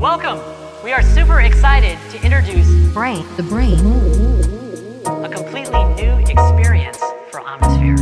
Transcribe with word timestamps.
Welkom, 0.00 0.40
we 0.82 0.92
are 0.92 1.02
super 1.02 1.40
excited 1.40 1.98
to 2.10 2.24
introduce 2.24 2.66
Brain, 2.94 3.26
the 3.36 3.42
Brain, 3.42 3.78
a 5.06 5.28
completely 5.28 5.84
new 5.94 6.16
experience 6.26 6.98
for 7.30 7.40
Omnisphere. 7.40 8.00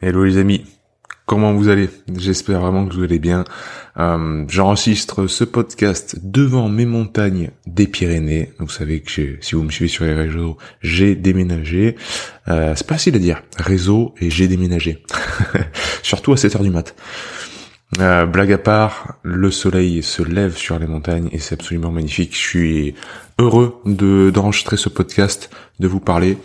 Hello 0.00 0.24
les 0.24 0.36
amis, 0.36 0.77
Comment 1.28 1.52
vous 1.52 1.68
allez? 1.68 1.90
J'espère 2.16 2.58
vraiment 2.62 2.86
que 2.86 2.94
vous 2.94 3.02
allez 3.02 3.18
bien. 3.18 3.44
Euh, 3.98 4.46
J'enregistre 4.48 5.26
ce 5.26 5.44
podcast 5.44 6.16
devant 6.22 6.70
mes 6.70 6.86
montagnes 6.86 7.50
des 7.66 7.86
Pyrénées. 7.86 8.54
Vous 8.58 8.70
savez 8.70 9.02
que 9.02 9.36
si 9.38 9.54
vous 9.54 9.62
me 9.62 9.70
suivez 9.70 9.90
sur 9.90 10.06
les 10.06 10.14
réseaux, 10.14 10.56
j'ai 10.80 11.16
déménagé. 11.16 11.96
Euh, 12.48 12.72
c'est 12.74 12.86
pas 12.86 12.94
facile 12.94 13.14
à 13.14 13.18
dire. 13.18 13.42
Réseau 13.58 14.14
et 14.22 14.30
j'ai 14.30 14.48
déménagé. 14.48 15.04
Surtout 16.02 16.32
à 16.32 16.36
7h 16.36 16.62
du 16.62 16.70
mat. 16.70 16.96
Euh, 18.00 18.24
blague 18.24 18.52
à 18.54 18.58
part, 18.58 19.16
le 19.22 19.50
soleil 19.50 20.02
se 20.02 20.22
lève 20.22 20.56
sur 20.56 20.78
les 20.78 20.86
montagnes 20.86 21.28
et 21.32 21.38
c'est 21.40 21.56
absolument 21.56 21.90
magnifique. 21.90 22.32
Je 22.32 22.40
suis 22.40 22.94
heureux 23.38 23.82
de 23.84 24.30
d'enregistrer 24.30 24.78
ce 24.78 24.88
podcast, 24.88 25.50
de 25.78 25.88
vous 25.88 26.00
parler 26.00 26.38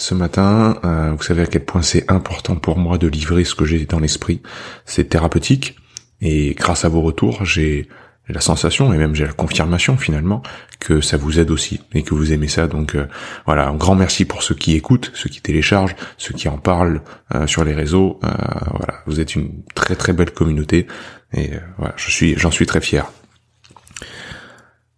ce 0.00 0.14
matin. 0.14 0.78
Euh, 0.84 1.12
vous 1.16 1.22
savez 1.22 1.42
à 1.42 1.46
quel 1.46 1.64
point 1.64 1.82
c'est 1.82 2.10
important 2.10 2.56
pour 2.56 2.78
moi 2.78 2.98
de 2.98 3.06
livrer 3.06 3.44
ce 3.44 3.54
que 3.54 3.64
j'ai 3.64 3.84
dans 3.84 3.98
l'esprit. 3.98 4.40
C'est 4.86 5.08
thérapeutique 5.08 5.76
et 6.20 6.54
grâce 6.54 6.84
à 6.84 6.88
vos 6.88 7.02
retours, 7.02 7.44
j'ai 7.44 7.88
la 8.28 8.40
sensation 8.40 8.92
et 8.92 8.96
même 8.96 9.14
j'ai 9.14 9.26
la 9.26 9.32
confirmation 9.32 9.96
finalement 9.96 10.42
que 10.78 11.00
ça 11.00 11.16
vous 11.16 11.40
aide 11.40 11.50
aussi 11.50 11.80
et 11.92 12.02
que 12.02 12.14
vous 12.14 12.32
aimez 12.32 12.48
ça. 12.48 12.66
Donc 12.66 12.94
euh, 12.94 13.06
voilà, 13.44 13.68
un 13.68 13.74
grand 13.74 13.94
merci 13.94 14.24
pour 14.24 14.42
ceux 14.42 14.54
qui 14.54 14.74
écoutent, 14.74 15.10
ceux 15.14 15.28
qui 15.28 15.42
téléchargent, 15.42 15.94
ceux 16.16 16.34
qui 16.34 16.48
en 16.48 16.56
parlent 16.56 17.02
euh, 17.34 17.46
sur 17.46 17.64
les 17.64 17.74
réseaux. 17.74 18.18
voilà, 18.22 19.00
vous 19.06 19.20
êtes 19.20 19.34
une 19.34 19.62
très 19.74 19.96
très 19.96 20.12
belle 20.12 20.30
communauté 20.30 20.86
et 21.32 21.50
voilà, 21.76 21.94
je 21.96 22.10
suis 22.10 22.38
j'en 22.38 22.50
suis 22.50 22.66
très 22.66 22.80
fier. 22.80 23.10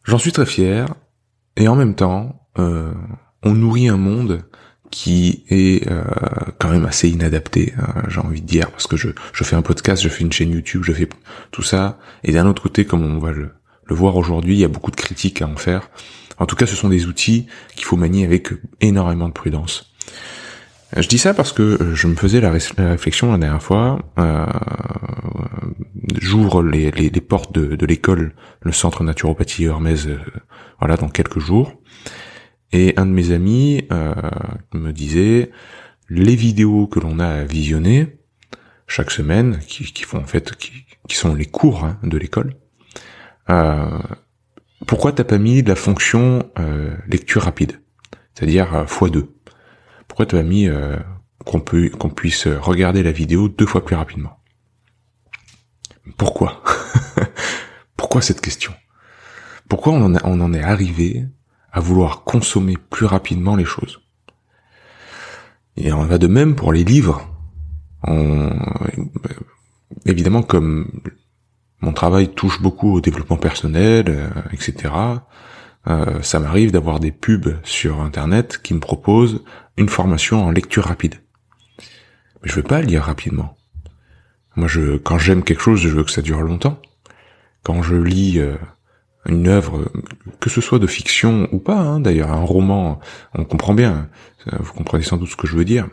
J'en 0.05 0.19
suis 0.19 0.33
très 0.33 0.47
fier 0.47 0.87
et 1.57 1.69
en 1.69 1.77
même 1.77 1.95
temps, 1.95 2.47
on 2.57 3.55
nourrit 3.55 3.89
un 3.89 3.97
monde 3.97 4.45
qui 4.93 5.43
est 5.49 5.91
euh, 5.91 6.05
quand 6.61 6.69
même 6.69 6.85
assez 6.85 7.09
inadapté, 7.09 7.73
hein, 7.79 8.03
j'ai 8.09 8.21
envie 8.21 8.43
de 8.43 8.47
dire, 8.47 8.71
parce 8.71 8.87
que 8.87 8.97
je, 8.97 9.09
je 9.33 9.43
fais 9.43 9.57
un 9.57 9.63
podcast, 9.63 10.03
je 10.03 10.09
fais 10.09 10.23
une 10.23 10.31
chaîne 10.31 10.53
YouTube, 10.53 10.83
je 10.85 10.93
fais 10.93 11.09
tout 11.51 11.63
ça, 11.63 11.99
et 12.23 12.33
d'un 12.33 12.47
autre 12.47 12.63
côté, 12.63 12.85
comme 12.85 13.03
on 13.05 13.19
va 13.19 13.33
le, 13.33 13.51
le 13.87 13.95
voir 13.97 14.17
aujourd'hui, 14.17 14.55
il 14.55 14.61
y 14.61 14.65
a 14.65 14.69
beaucoup 14.69 14.91
de 14.91 14.97
critiques 14.97 15.43
à 15.43 15.49
en 15.49 15.57
faire. 15.57 15.91
En 16.39 16.47
tout 16.47 16.57
cas, 16.57 16.67
ce 16.67 16.77
sont 16.77 16.91
des 16.91 17.07
outils 17.07 17.47
qu'il 17.75 17.87
faut 17.87 17.97
manier 17.97 18.25
avec 18.25 18.51
énormément 18.81 19.29
de 19.29 19.33
prudence. 19.33 19.93
Je 20.95 21.09
dis 21.09 21.19
ça 21.19 21.33
parce 21.33 21.53
que 21.53 21.95
je 21.95 22.07
me 22.07 22.15
faisais 22.15 22.41
la, 22.41 22.51
réflexion 22.51 23.33
la 23.33 23.39
dernière 23.39 23.63
fois. 23.63 23.99
Euh, 24.19 24.47
J'ouvre 26.21 26.63
les, 26.63 26.91
les, 26.91 27.09
les, 27.09 27.21
portes 27.21 27.55
de, 27.55 27.77
de 27.77 27.87
l'école, 27.87 28.35
le 28.61 28.73
centre 28.73 29.03
naturopathie 29.03 29.65
Hermès, 29.65 30.07
euh, 30.07 30.19
voilà, 30.79 30.97
dans 30.97 31.09
quelques 31.09 31.39
jours. 31.39 31.73
Et 32.73 32.95
un 32.97 33.07
de 33.07 33.11
mes 33.11 33.33
amis 33.33 33.87
euh, 33.93 34.15
me 34.73 34.93
disait 34.93 35.51
les 36.09 36.37
vidéos 36.37 36.87
que 36.87 37.01
l'on 37.01 37.19
a 37.19 37.27
à 37.27 37.45
chaque 38.87 39.11
semaine, 39.11 39.59
qui, 39.61 40.03
font 40.03 40.19
en 40.19 40.27
fait, 40.27 40.55
qui, 40.57 41.17
sont 41.17 41.35
les 41.35 41.47
cours 41.47 41.85
hein, 41.85 41.99
de 42.03 42.19
l'école. 42.19 42.57
Euh, 43.49 43.99
pourquoi 44.87 45.13
t'as 45.13 45.25
pas 45.25 45.39
mis 45.39 45.63
la 45.63 45.77
fonction 45.77 46.51
euh, 46.59 46.95
lecture 47.07 47.43
rapide, 47.43 47.81
c'est-à-dire 48.35 48.75
euh, 48.75 48.85
x2 48.85 49.27
Pourquoi 50.09 50.27
t'as 50.27 50.39
pas 50.39 50.43
mis 50.43 50.69
qu'on 51.47 51.61
peut 51.61 51.89
qu'on 51.89 52.11
puisse 52.11 52.47
regarder 52.47 53.03
la 53.03 53.13
vidéo 53.13 53.49
deux 53.49 53.67
fois 53.67 53.85
plus 53.85 53.97
rapidement? 53.97 54.39
Pourquoi? 56.19 56.63
Pourquoi 57.97 58.21
cette 58.21 58.41
question? 58.41 58.75
Pourquoi 59.69 59.95
on 59.95 60.41
en 60.41 60.53
est 60.53 60.63
arrivé 60.63 61.25
à 61.73 61.81
vouloir 61.81 62.23
consommer 62.25 62.77
plus 62.91 63.07
rapidement 63.07 63.57
les 63.57 63.65
choses. 63.65 64.01
Et 65.77 65.93
on 65.93 66.05
va 66.05 66.19
de 66.19 66.27
même 66.27 66.55
pour 66.55 66.73
les 66.73 66.85
livres. 66.85 67.29
évidemment, 70.05 70.43
comme 70.43 71.03
mon 71.83 71.93
travail 71.93 72.33
touche 72.33 72.63
beaucoup 72.63 72.95
au 72.95 73.01
développement 73.01 73.37
personnel, 73.37 74.05
euh, 74.09 74.31
etc., 74.53 74.95
euh, 75.89 76.23
ça 76.23 76.39
m'arrive 76.39 76.71
d'avoir 76.71 77.01
des 77.01 77.11
pubs 77.11 77.57
sur 77.65 78.01
Internet 78.01 78.61
qui 78.63 78.73
me 78.73 78.79
proposent 78.79 79.43
une 79.77 79.89
formation 79.89 80.45
en 80.45 80.51
lecture 80.53 80.85
rapide. 80.85 81.17
Mais 82.43 82.49
je 82.49 82.55
veux 82.55 82.63
pas 82.63 82.83
lire 82.83 83.03
rapidement. 83.03 83.57
Moi, 84.55 84.69
je, 84.69 84.97
quand 84.97 85.19
j'aime 85.19 85.43
quelque 85.43 85.63
chose, 85.63 85.81
je 85.81 85.89
veux 85.89 86.05
que 86.05 86.13
ça 86.13 86.23
dure 86.23 86.43
longtemps. 86.43 86.81
Quand 87.65 87.83
je 87.83 87.97
lis 87.97 88.39
euh, 88.39 88.55
une 89.27 89.49
œuvre, 89.49 89.91
que 90.41 90.51
ce 90.51 90.61
soit 90.61 90.79
de 90.79 90.87
fiction 90.87 91.49
ou 91.53 91.59
pas, 91.59 91.79
hein, 91.79 92.01
d'ailleurs, 92.01 92.33
un 92.33 92.41
roman, 92.41 92.99
on 93.35 93.45
comprend 93.45 93.75
bien, 93.75 94.09
vous 94.59 94.73
comprenez 94.73 95.05
sans 95.05 95.17
doute 95.17 95.29
ce 95.29 95.37
que 95.37 95.47
je 95.47 95.57
veux 95.57 95.65
dire. 95.65 95.87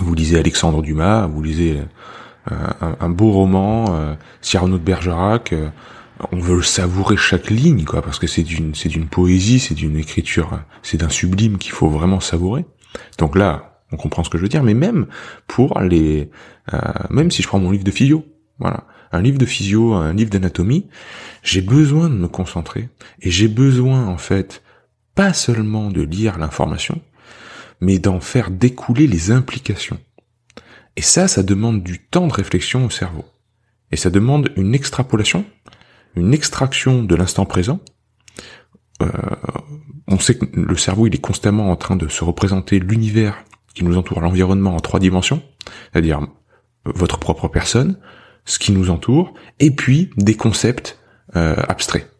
Vous 0.00 0.14
lisez 0.14 0.38
Alexandre 0.38 0.82
Dumas, 0.82 1.26
vous 1.26 1.42
lisez 1.42 1.80
euh, 2.50 2.94
un, 3.00 3.08
beau 3.08 3.30
roman, 3.32 3.86
euh, 3.90 4.14
Cyrano 4.40 4.78
de 4.78 4.82
Bergerac, 4.82 5.52
euh, 5.52 5.68
on 6.32 6.38
veut 6.38 6.62
savourer 6.62 7.16
chaque 7.16 7.50
ligne, 7.50 7.84
quoi, 7.84 8.02
parce 8.02 8.18
que 8.18 8.26
c'est 8.26 8.42
d'une, 8.42 8.74
c'est 8.74 8.88
d'une 8.88 9.08
poésie, 9.08 9.58
c'est 9.58 9.74
d'une 9.74 9.96
écriture, 9.96 10.60
c'est 10.82 10.98
d'un 10.98 11.08
sublime 11.08 11.58
qu'il 11.58 11.72
faut 11.72 11.88
vraiment 11.88 12.20
savourer. 12.20 12.64
Donc 13.18 13.36
là, 13.36 13.82
on 13.92 13.96
comprend 13.96 14.24
ce 14.24 14.30
que 14.30 14.38
je 14.38 14.42
veux 14.42 14.48
dire, 14.48 14.62
mais 14.62 14.74
même 14.74 15.06
pour 15.46 15.80
les, 15.80 16.30
euh, 16.72 16.78
même 17.10 17.30
si 17.30 17.42
je 17.42 17.48
prends 17.48 17.58
mon 17.58 17.70
livre 17.70 17.84
de 17.84 17.90
physio, 17.90 18.24
voilà, 18.58 18.84
un 19.12 19.22
livre 19.22 19.38
de 19.38 19.46
physio, 19.46 19.94
un 19.94 20.12
livre 20.12 20.30
d'anatomie, 20.30 20.86
j'ai 21.42 21.60
besoin 21.60 22.08
de 22.08 22.14
me 22.14 22.28
concentrer 22.28 22.88
et 23.20 23.30
j'ai 23.30 23.48
besoin 23.48 24.06
en 24.06 24.18
fait 24.18 24.62
pas 25.14 25.32
seulement 25.32 25.90
de 25.90 26.02
lire 26.02 26.38
l'information, 26.38 27.00
mais 27.80 27.98
d'en 27.98 28.20
faire 28.20 28.50
découler 28.50 29.06
les 29.06 29.30
implications. 29.30 29.98
Et 30.96 31.02
ça, 31.02 31.28
ça 31.28 31.42
demande 31.42 31.82
du 31.82 31.98
temps 31.98 32.26
de 32.26 32.32
réflexion 32.32 32.86
au 32.86 32.90
cerveau. 32.90 33.24
Et 33.92 33.96
ça 33.96 34.10
demande 34.10 34.52
une 34.56 34.74
extrapolation, 34.74 35.44
une 36.16 36.34
extraction 36.34 37.02
de 37.02 37.14
l'instant 37.14 37.44
présent. 37.44 37.80
Euh, 39.02 39.08
on 40.08 40.18
sait 40.18 40.36
que 40.36 40.46
le 40.54 40.76
cerveau, 40.76 41.06
il 41.06 41.14
est 41.14 41.20
constamment 41.20 41.70
en 41.70 41.76
train 41.76 41.96
de 41.96 42.08
se 42.08 42.24
représenter 42.24 42.78
l'univers 42.78 43.44
qui 43.74 43.84
nous 43.84 43.96
entoure, 43.96 44.20
l'environnement 44.20 44.74
en 44.74 44.80
trois 44.80 45.00
dimensions, 45.00 45.42
c'est-à-dire 45.92 46.20
votre 46.84 47.18
propre 47.18 47.48
personne, 47.48 47.98
ce 48.46 48.58
qui 48.58 48.72
nous 48.72 48.90
entoure, 48.90 49.34
et 49.58 49.72
puis 49.72 50.10
des 50.16 50.34
concepts 50.34 50.98
euh, 51.34 51.56
abstraits. 51.68 52.10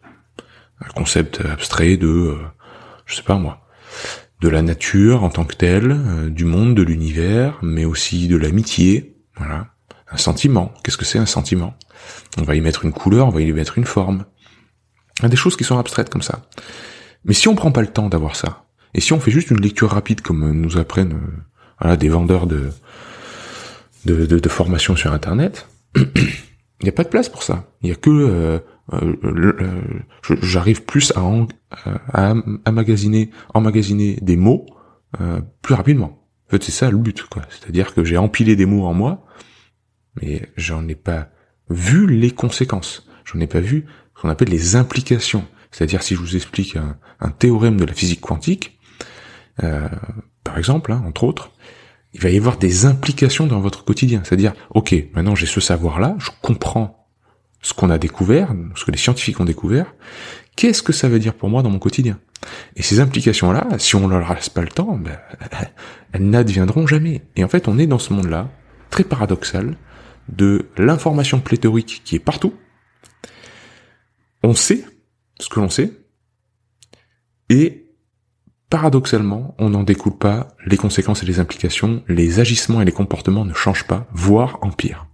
Un 0.81 0.89
concept 0.89 1.41
abstrait 1.43 1.97
de, 1.97 2.07
euh, 2.07 2.37
je 3.05 3.15
sais 3.15 3.23
pas 3.23 3.37
moi, 3.37 3.65
de 4.41 4.49
la 4.49 4.61
nature 4.61 5.23
en 5.23 5.29
tant 5.29 5.45
que 5.45 5.55
telle, 5.55 5.91
euh, 5.91 6.29
du 6.29 6.45
monde, 6.45 6.75
de 6.75 6.83
l'univers, 6.83 7.57
mais 7.63 7.85
aussi 7.85 8.27
de 8.27 8.37
l'amitié, 8.37 9.15
voilà. 9.37 9.67
Un 10.09 10.17
sentiment. 10.17 10.73
Qu'est-ce 10.83 10.95
que 10.95 11.03
c'est 11.03 11.17
un 11.17 11.25
sentiment? 11.25 11.73
On 12.37 12.43
va 12.43 12.55
y 12.55 12.61
mettre 12.61 12.85
une 12.85 12.93
couleur, 12.93 13.27
on 13.27 13.31
va 13.31 13.41
y 13.41 13.51
mettre 13.51 13.77
une 13.77 13.85
forme. 13.85 14.23
Des 15.21 15.35
choses 15.35 15.57
qui 15.57 15.65
sont 15.65 15.79
abstraites 15.79 16.09
comme 16.09 16.21
ça. 16.21 16.47
Mais 17.25 17.33
si 17.33 17.49
on 17.49 17.55
prend 17.55 17.71
pas 17.71 17.81
le 17.81 17.87
temps 17.87 18.07
d'avoir 18.07 18.37
ça, 18.37 18.67
et 18.93 19.01
si 19.01 19.11
on 19.11 19.19
fait 19.19 19.31
juste 19.31 19.51
une 19.51 19.59
lecture 19.59 19.89
rapide 19.89 20.21
comme 20.21 20.49
nous 20.51 20.77
apprennent 20.77 21.19
voilà, 21.81 21.97
des 21.97 22.07
vendeurs 22.07 22.47
de, 22.47 22.69
de, 24.05 24.25
de, 24.25 24.39
de 24.39 24.49
formation 24.49 24.95
sur 24.95 25.11
Internet, 25.11 25.67
il 25.95 26.83
n'y 26.83 26.89
a 26.89 26.93
pas 26.93 27.03
de 27.03 27.09
place 27.09 27.29
pour 27.29 27.43
ça. 27.43 27.71
Il 27.81 27.89
y 27.89 27.91
a 27.91 27.95
que 27.95 28.09
euh, 28.09 28.59
euh, 28.93 29.81
j'arrive 30.41 30.83
plus 30.83 31.11
à, 31.15 31.21
en, 31.23 31.47
emmagasiner 32.65 34.17
des 34.21 34.37
mots 34.37 34.65
euh, 35.19 35.41
plus 35.61 35.73
rapidement. 35.73 36.23
En 36.47 36.51
fait, 36.51 36.63
c'est 36.63 36.71
ça 36.71 36.89
le 36.89 36.97
but, 36.97 37.23
quoi. 37.23 37.43
C'est-à-dire 37.49 37.93
que 37.93 38.03
j'ai 38.03 38.17
empilé 38.17 38.55
des 38.55 38.65
mots 38.65 38.85
en 38.85 38.93
moi, 38.93 39.25
mais 40.21 40.49
j'en 40.55 40.87
ai 40.87 40.95
pas 40.95 41.29
vu 41.69 42.07
les 42.07 42.31
conséquences. 42.31 43.07
J'en 43.25 43.39
ai 43.39 43.47
pas 43.47 43.59
vu 43.59 43.85
ce 44.15 44.21
qu'on 44.21 44.29
appelle 44.29 44.49
les 44.49 44.75
implications. 44.75 45.45
C'est-à-dire 45.71 46.03
si 46.03 46.15
je 46.15 46.19
vous 46.19 46.35
explique 46.35 46.77
un, 47.19 47.29
théorème 47.29 47.77
de 47.77 47.83
la 47.83 47.93
physique 47.93 48.21
quantique, 48.21 48.79
par 49.57 50.57
exemple, 50.57 50.93
hein, 50.93 51.03
entre 51.05 51.25
autres, 51.25 51.51
il 52.13 52.21
va 52.21 52.29
y 52.29 52.37
avoir 52.37 52.57
des 52.57 52.85
implications 52.85 53.47
dans 53.47 53.59
votre 53.59 53.83
quotidien. 53.83 54.21
C'est-à-dire, 54.23 54.53
ok, 54.73 54.95
maintenant 55.13 55.35
j'ai 55.35 55.45
ce 55.45 55.59
savoir-là, 55.59 56.15
je 56.19 56.29
comprends 56.41 57.07
ce 57.61 57.73
qu'on 57.73 57.89
a 57.89 57.97
découvert, 57.97 58.53
ce 58.75 58.85
que 58.85 58.91
les 58.91 58.97
scientifiques 58.97 59.39
ont 59.39 59.45
découvert, 59.45 59.93
qu'est-ce 60.55 60.81
que 60.81 60.93
ça 60.93 61.09
veut 61.09 61.19
dire 61.19 61.33
pour 61.33 61.49
moi 61.49 61.63
dans 61.63 61.69
mon 61.69 61.79
quotidien? 61.79 62.19
Et 62.75 62.83
ces 62.83 62.99
implications-là, 62.99 63.67
si 63.77 63.95
on 63.95 64.07
ne 64.07 64.17
leur 64.17 64.33
laisse 64.33 64.49
pas 64.49 64.61
le 64.61 64.67
temps, 64.67 64.97
ben, 64.97 65.17
elles 66.13 66.29
n'adviendront 66.29 66.87
jamais. 66.87 67.23
Et 67.35 67.43
en 67.43 67.47
fait, 67.47 67.67
on 67.67 67.77
est 67.77 67.87
dans 67.87 67.99
ce 67.99 68.13
monde-là, 68.13 68.49
très 68.89 69.03
paradoxal, 69.03 69.75
de 70.29 70.67
l'information 70.77 71.39
pléthorique 71.39 72.01
qui 72.05 72.15
est 72.15 72.19
partout. 72.19 72.53
On 74.43 74.53
sait 74.53 74.85
ce 75.39 75.49
que 75.49 75.59
l'on 75.59 75.69
sait, 75.69 75.91
et 77.49 77.86
paradoxalement, 78.69 79.55
on 79.59 79.69
n'en 79.69 79.83
découle 79.83 80.17
pas 80.17 80.49
les 80.65 80.77
conséquences 80.77 81.23
et 81.23 81.25
les 81.25 81.39
implications, 81.39 82.03
les 82.07 82.39
agissements 82.39 82.81
et 82.81 82.85
les 82.85 82.91
comportements 82.91 83.45
ne 83.45 83.53
changent 83.53 83.87
pas, 83.87 84.07
voire 84.11 84.59
empirent. 84.61 85.07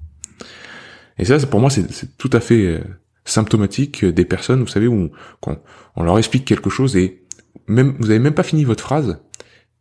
Et 1.18 1.26
ça, 1.26 1.38
pour 1.46 1.60
moi, 1.60 1.70
c'est 1.70 2.18
tout 2.18 2.30
à 2.34 2.40
fait 2.40 2.66
euh, 2.66 2.84
symptomatique 3.26 4.04
des 4.04 4.26
personnes, 4.26 4.62
vous 4.62 4.68
savez, 4.68 4.88
où 4.88 5.12
on, 5.46 5.58
on 5.96 6.04
leur 6.04 6.18
explique 6.18 6.46
quelque 6.46 6.70
chose 6.70 6.96
et 6.96 7.24
même 7.68 7.96
vous 8.00 8.10
avez 8.10 8.20
même 8.20 8.34
pas 8.34 8.44
fini 8.44 8.64
votre 8.64 8.84
phrase 8.84 9.22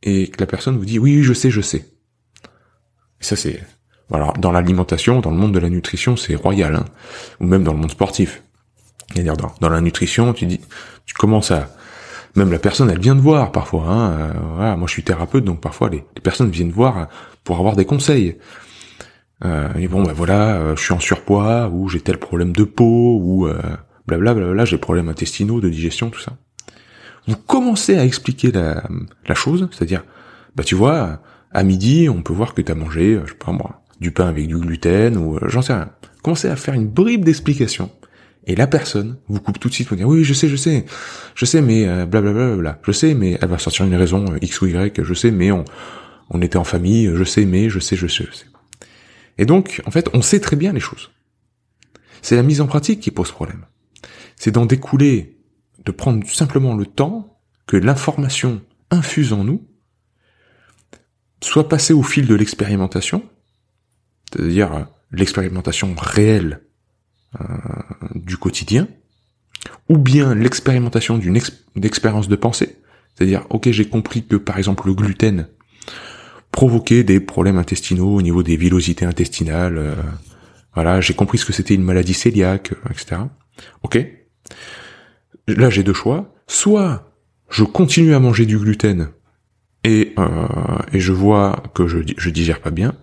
et 0.02 0.28
que 0.28 0.40
la 0.40 0.46
personne 0.46 0.76
vous 0.76 0.84
dit 0.84 0.98
oui, 0.98 1.16
oui 1.16 1.22
je 1.22 1.32
sais, 1.32 1.50
je 1.50 1.60
sais. 1.60 1.86
Ça 3.20 3.36
c'est 3.36 3.62
voilà 4.08 4.32
dans 4.38 4.52
l'alimentation, 4.52 5.20
dans 5.20 5.30
le 5.30 5.36
monde 5.36 5.54
de 5.54 5.58
la 5.58 5.70
nutrition, 5.70 6.16
c'est 6.16 6.34
royal, 6.34 6.76
hein, 6.76 6.84
ou 7.40 7.46
même 7.46 7.64
dans 7.64 7.72
le 7.72 7.78
monde 7.78 7.90
sportif. 7.90 8.42
C'est-à-dire 9.12 9.36
dans, 9.36 9.54
dans 9.60 9.68
la 9.68 9.80
nutrition, 9.80 10.32
tu 10.32 10.46
dis, 10.46 10.60
tu 11.06 11.14
commences 11.14 11.50
à 11.50 11.74
même 12.34 12.50
la 12.50 12.58
personne, 12.58 12.90
elle 12.90 13.00
vient 13.00 13.14
de 13.14 13.20
voir 13.20 13.52
parfois. 13.52 13.84
Hein, 13.88 14.10
euh, 14.12 14.32
voilà, 14.54 14.76
moi, 14.76 14.86
je 14.86 14.92
suis 14.92 15.02
thérapeute, 15.02 15.44
donc 15.44 15.60
parfois 15.60 15.90
les, 15.90 16.04
personnes 16.22 16.50
viennent 16.50 16.70
voir 16.70 17.08
pour 17.44 17.58
avoir 17.58 17.76
des 17.76 17.84
conseils. 17.84 18.36
Euh, 19.44 19.68
et 19.74 19.88
bon, 19.88 20.02
ben 20.02 20.12
voilà, 20.12 20.56
euh, 20.56 20.76
je 20.76 20.82
suis 20.82 20.94
en 20.94 21.00
surpoids, 21.00 21.68
ou 21.68 21.88
j'ai 21.88 22.00
tel 22.00 22.18
problème 22.18 22.52
de 22.52 22.64
peau, 22.64 23.18
ou 23.20 23.46
euh, 23.46 23.60
blablabla, 24.06 24.64
j'ai 24.64 24.78
problèmes 24.78 25.08
intestinaux, 25.08 25.60
de 25.60 25.68
digestion, 25.68 26.10
tout 26.10 26.20
ça. 26.20 26.32
Vous 27.26 27.36
commencez 27.36 27.96
à 27.96 28.04
expliquer 28.04 28.50
la, 28.50 28.82
la 29.26 29.34
chose, 29.34 29.68
c'est-à-dire, 29.72 30.04
bah 30.56 30.64
tu 30.64 30.74
vois, 30.74 31.20
à 31.52 31.62
midi, 31.62 32.08
on 32.08 32.22
peut 32.22 32.32
voir 32.32 32.54
que 32.54 32.62
tu 32.62 32.72
as 32.72 32.74
mangé, 32.74 33.20
je 33.24 33.30
sais 33.30 33.38
pas 33.38 33.52
moi, 33.52 33.82
du 34.00 34.10
pain 34.10 34.26
avec 34.26 34.46
du 34.46 34.56
gluten, 34.56 35.16
ou 35.16 35.38
j'en 35.46 35.62
sais 35.62 35.74
rien. 35.74 35.90
Commencez 36.22 36.48
à 36.48 36.56
faire 36.56 36.74
une 36.74 36.88
bribe 36.88 37.24
d'explication 37.24 37.90
et 38.46 38.54
la 38.54 38.66
personne 38.66 39.18
vous 39.28 39.40
coupe 39.40 39.60
tout 39.60 39.68
de 39.68 39.74
suite 39.74 39.88
pour 39.88 39.96
dire 39.96 40.08
oui 40.08 40.24
je 40.24 40.34
sais 40.34 40.48
je 40.48 40.56
sais 40.56 40.84
je 41.34 41.44
sais 41.44 41.60
mais 41.60 41.84
blablabla 42.06 42.42
euh, 42.42 42.56
bla, 42.56 42.80
je 42.82 42.92
sais 42.92 43.14
mais 43.14 43.38
elle 43.40 43.48
va 43.48 43.58
sortir 43.58 43.86
une 43.86 43.94
raison 43.94 44.32
euh, 44.32 44.38
x 44.40 44.60
ou 44.60 44.66
y 44.66 44.92
je 44.96 45.14
sais 45.14 45.30
mais 45.30 45.52
on 45.52 45.64
on 46.30 46.42
était 46.42 46.56
en 46.56 46.64
famille 46.64 47.10
je 47.14 47.24
sais 47.24 47.44
mais 47.44 47.70
je 47.70 47.78
sais 47.78 47.96
je 47.96 48.06
sais 48.06 48.24
je 48.24 48.36
sais. 48.36 48.46
Et 49.38 49.46
donc 49.46 49.82
en 49.86 49.90
fait 49.90 50.08
on 50.12 50.22
sait 50.22 50.40
très 50.40 50.56
bien 50.56 50.72
les 50.72 50.80
choses. 50.80 51.10
C'est 52.20 52.36
la 52.36 52.42
mise 52.42 52.60
en 52.60 52.66
pratique 52.66 53.00
qui 53.00 53.10
pose 53.10 53.32
problème. 53.32 53.64
C'est 54.36 54.52
d'en 54.52 54.66
découler 54.66 55.38
de 55.84 55.92
prendre 55.92 56.26
simplement 56.28 56.74
le 56.74 56.86
temps 56.86 57.38
que 57.66 57.76
l'information 57.76 58.62
infuse 58.90 59.32
en 59.32 59.44
nous 59.44 59.66
soit 61.42 61.68
passée 61.68 61.92
au 61.92 62.02
fil 62.02 62.26
de 62.26 62.34
l'expérimentation 62.34 63.22
c'est-à-dire 64.32 64.72
euh, 64.72 64.84
l'expérimentation 65.10 65.94
réelle 65.96 66.62
euh, 67.40 67.46
du 68.14 68.36
quotidien, 68.36 68.88
ou 69.88 69.96
bien 69.96 70.34
l'expérimentation 70.34 71.18
d'une 71.18 71.36
expérience 71.84 72.28
de 72.28 72.36
pensée, 72.36 72.76
c'est-à-dire, 73.14 73.46
ok, 73.50 73.70
j'ai 73.70 73.88
compris 73.88 74.24
que 74.24 74.36
par 74.36 74.58
exemple 74.58 74.86
le 74.86 74.94
gluten 74.94 75.48
provoquait 76.50 77.04
des 77.04 77.20
problèmes 77.20 77.58
intestinaux 77.58 78.14
au 78.16 78.22
niveau 78.22 78.42
des 78.42 78.56
villosités 78.56 79.04
intestinales, 79.04 79.78
euh, 79.78 79.94
voilà, 80.74 81.00
j'ai 81.00 81.14
compris 81.14 81.38
ce 81.38 81.44
que 81.44 81.52
c'était 81.52 81.74
une 81.74 81.84
maladie 81.84 82.14
cœliaque, 82.14 82.72
euh, 82.72 82.90
etc. 82.90 83.22
Ok, 83.82 83.98
là 85.48 85.70
j'ai 85.70 85.82
deux 85.82 85.94
choix, 85.94 86.34
soit 86.46 87.12
je 87.48 87.64
continue 87.64 88.14
à 88.14 88.20
manger 88.20 88.46
du 88.46 88.58
gluten 88.58 89.08
et, 89.84 90.14
et 90.92 91.00
je 91.00 91.12
vois 91.12 91.62
que 91.74 91.88
je, 91.88 91.98
je 92.16 92.30
digère 92.30 92.60
pas 92.60 92.70
bien, 92.70 92.94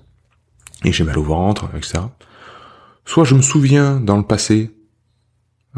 et 0.86 0.92
j'ai 0.92 1.04
mal 1.04 1.18
au 1.18 1.24
ventre, 1.24 1.70
etc. 1.76 2.00
Soit 3.10 3.24
je 3.24 3.34
me 3.34 3.42
souviens 3.42 4.00
dans 4.00 4.18
le 4.18 4.24
passé 4.24 4.70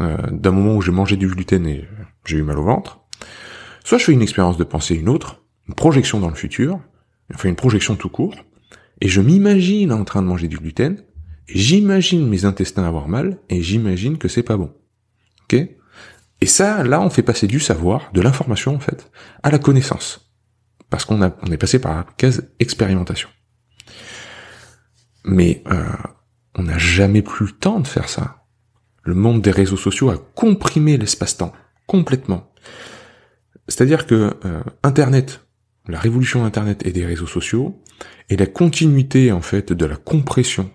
euh, 0.00 0.18
d'un 0.30 0.50
moment 0.50 0.76
où 0.76 0.82
j'ai 0.82 0.92
mangé 0.92 1.16
du 1.16 1.28
gluten 1.28 1.66
et 1.66 1.88
j'ai 2.26 2.36
eu 2.36 2.42
mal 2.42 2.58
au 2.58 2.64
ventre, 2.64 3.00
soit 3.84 3.96
je 3.96 4.04
fais 4.04 4.12
une 4.12 4.20
expérience 4.20 4.58
de 4.58 4.64
pensée 4.64 4.96
une 4.96 5.08
autre, 5.08 5.42
une 5.66 5.72
projection 5.72 6.20
dans 6.20 6.28
le 6.28 6.34
futur, 6.34 6.78
enfin 7.32 7.48
une 7.48 7.56
projection 7.56 7.96
tout 7.96 8.10
court, 8.10 8.34
et 9.00 9.08
je 9.08 9.22
m'imagine 9.22 9.94
en 9.94 10.04
train 10.04 10.20
de 10.20 10.26
manger 10.26 10.46
du 10.46 10.58
gluten, 10.58 11.02
et 11.48 11.58
j'imagine 11.58 12.28
mes 12.28 12.44
intestins 12.44 12.84
avoir 12.84 13.08
mal, 13.08 13.38
et 13.48 13.62
j'imagine 13.62 14.18
que 14.18 14.28
c'est 14.28 14.42
pas 14.42 14.58
bon. 14.58 14.70
Ok? 15.44 15.54
Et 15.54 16.46
ça, 16.46 16.84
là, 16.84 17.00
on 17.00 17.08
fait 17.08 17.22
passer 17.22 17.46
du 17.46 17.60
savoir, 17.60 18.10
de 18.12 18.20
l'information 18.20 18.74
en 18.74 18.78
fait, 18.78 19.10
à 19.42 19.50
la 19.50 19.58
connaissance. 19.58 20.30
Parce 20.90 21.06
qu'on 21.06 21.22
a, 21.22 21.34
on 21.40 21.50
est 21.50 21.56
passé 21.56 21.78
par 21.78 21.96
la 21.96 22.04
case 22.18 22.50
expérimentation. 22.58 23.30
Mais 25.24 25.62
euh, 25.68 25.86
on 26.54 26.64
n'a 26.64 26.78
jamais 26.78 27.22
plus 27.22 27.46
le 27.46 27.52
temps 27.52 27.80
de 27.80 27.86
faire 27.86 28.08
ça. 28.08 28.44
Le 29.04 29.14
monde 29.14 29.42
des 29.42 29.50
réseaux 29.50 29.76
sociaux 29.76 30.10
a 30.10 30.18
comprimé 30.34 30.96
l'espace-temps 30.96 31.52
complètement. 31.86 32.52
C'est-à-dire 33.68 34.06
que 34.06 34.36
euh, 34.44 34.62
Internet, 34.82 35.44
la 35.88 35.98
révolution 35.98 36.44
Internet 36.44 36.86
et 36.86 36.92
des 36.92 37.04
réseaux 37.04 37.26
sociaux, 37.26 37.80
est 38.28 38.36
la 38.36 38.46
continuité 38.46 39.32
en 39.32 39.40
fait 39.40 39.72
de 39.72 39.86
la 39.86 39.96
compression 39.96 40.70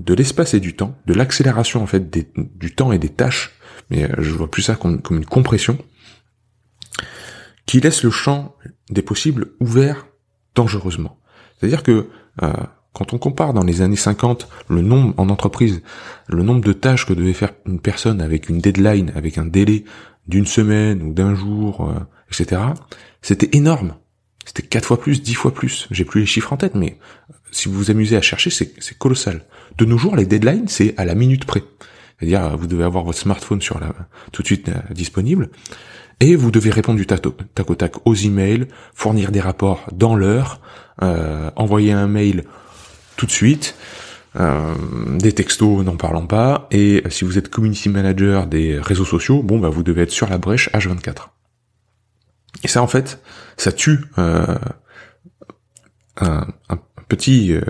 de 0.00 0.14
l'espace 0.14 0.54
et 0.54 0.60
du 0.60 0.74
temps, 0.74 0.98
de 1.06 1.14
l'accélération 1.14 1.82
en 1.82 1.86
fait 1.86 2.10
du 2.36 2.74
temps 2.74 2.90
et 2.90 2.98
des 2.98 3.10
tâches, 3.10 3.52
mais 3.90 4.04
euh, 4.04 4.14
je 4.18 4.30
vois 4.30 4.50
plus 4.50 4.62
ça 4.62 4.74
comme, 4.76 5.00
une 5.10 5.26
compression, 5.26 5.78
qui 7.66 7.80
laisse 7.80 8.02
le 8.02 8.10
champ 8.10 8.56
des 8.88 9.02
possibles 9.02 9.52
ouvert 9.60 10.06
dangereusement. 10.54 11.20
C'est-à-dire 11.58 11.82
que 11.82 12.08
euh, 12.42 12.52
quand 12.92 13.12
on 13.12 13.18
compare 13.18 13.52
dans 13.52 13.62
les 13.62 13.82
années 13.82 13.96
50 13.96 14.48
le 14.68 14.82
nombre 14.82 15.14
en 15.16 15.28
entreprise, 15.28 15.82
le 16.28 16.42
nombre 16.42 16.62
de 16.62 16.72
tâches 16.72 17.06
que 17.06 17.12
devait 17.12 17.32
faire 17.32 17.52
une 17.66 17.80
personne 17.80 18.20
avec 18.20 18.48
une 18.48 18.58
deadline, 18.58 19.12
avec 19.14 19.38
un 19.38 19.46
délai 19.46 19.84
d'une 20.26 20.46
semaine 20.46 21.02
ou 21.02 21.12
d'un 21.12 21.34
jour, 21.34 21.88
euh, 21.88 22.00
etc., 22.30 22.62
c'était 23.22 23.56
énorme. 23.56 23.94
C'était 24.44 24.62
quatre 24.62 24.86
fois 24.86 25.00
plus, 25.00 25.22
dix 25.22 25.34
fois 25.34 25.54
plus. 25.54 25.86
J'ai 25.90 26.04
plus 26.04 26.20
les 26.20 26.26
chiffres 26.26 26.52
en 26.52 26.56
tête, 26.56 26.74
mais 26.74 26.98
euh, 27.30 27.34
si 27.52 27.68
vous 27.68 27.74
vous 27.74 27.90
amusez 27.90 28.16
à 28.16 28.22
chercher, 28.22 28.50
c'est 28.50 28.98
colossal. 28.98 29.42
De 29.78 29.84
nos 29.84 29.98
jours, 29.98 30.16
les 30.16 30.26
deadlines, 30.26 30.68
c'est 30.68 30.94
à 30.96 31.04
la 31.04 31.14
minute 31.14 31.44
près. 31.44 31.62
C'est-à-dire, 32.18 32.56
vous 32.56 32.66
devez 32.66 32.84
avoir 32.84 33.04
votre 33.04 33.18
smartphone 33.18 33.62
sur 33.62 33.78
la, 33.78 33.94
tout 34.32 34.42
de 34.42 34.46
suite 34.46 34.68
euh, 34.68 34.92
disponible, 34.92 35.50
et 36.18 36.34
vous 36.36 36.50
devez 36.50 36.70
répondre 36.70 36.98
du 36.98 37.06
tac, 37.06 37.24
au 37.26 37.74
tac 37.74 38.06
aux 38.06 38.14
emails, 38.14 38.66
fournir 38.94 39.30
des 39.30 39.40
rapports 39.40 39.86
dans 39.92 40.14
l'heure, 40.14 40.60
envoyer 41.56 41.92
un 41.92 42.08
mail 42.08 42.44
tout 43.20 43.26
de 43.26 43.32
suite. 43.32 43.74
Euh, 44.36 44.74
des 45.18 45.32
textos, 45.32 45.84
n'en 45.84 45.96
parlons 45.96 46.26
pas. 46.26 46.68
Et 46.70 47.02
si 47.10 47.24
vous 47.24 47.36
êtes 47.36 47.50
community 47.50 47.90
manager 47.90 48.46
des 48.46 48.80
réseaux 48.80 49.04
sociaux, 49.04 49.42
bon 49.42 49.58
bah 49.58 49.68
vous 49.68 49.82
devez 49.82 50.02
être 50.02 50.10
sur 50.10 50.30
la 50.30 50.38
brèche 50.38 50.70
H24. 50.70 51.28
Et 52.64 52.68
ça 52.68 52.82
en 52.82 52.86
fait, 52.86 53.20
ça 53.58 53.72
tue 53.72 54.06
euh, 54.16 54.56
un, 56.16 56.46
petit 57.08 57.52
euh, 57.52 57.60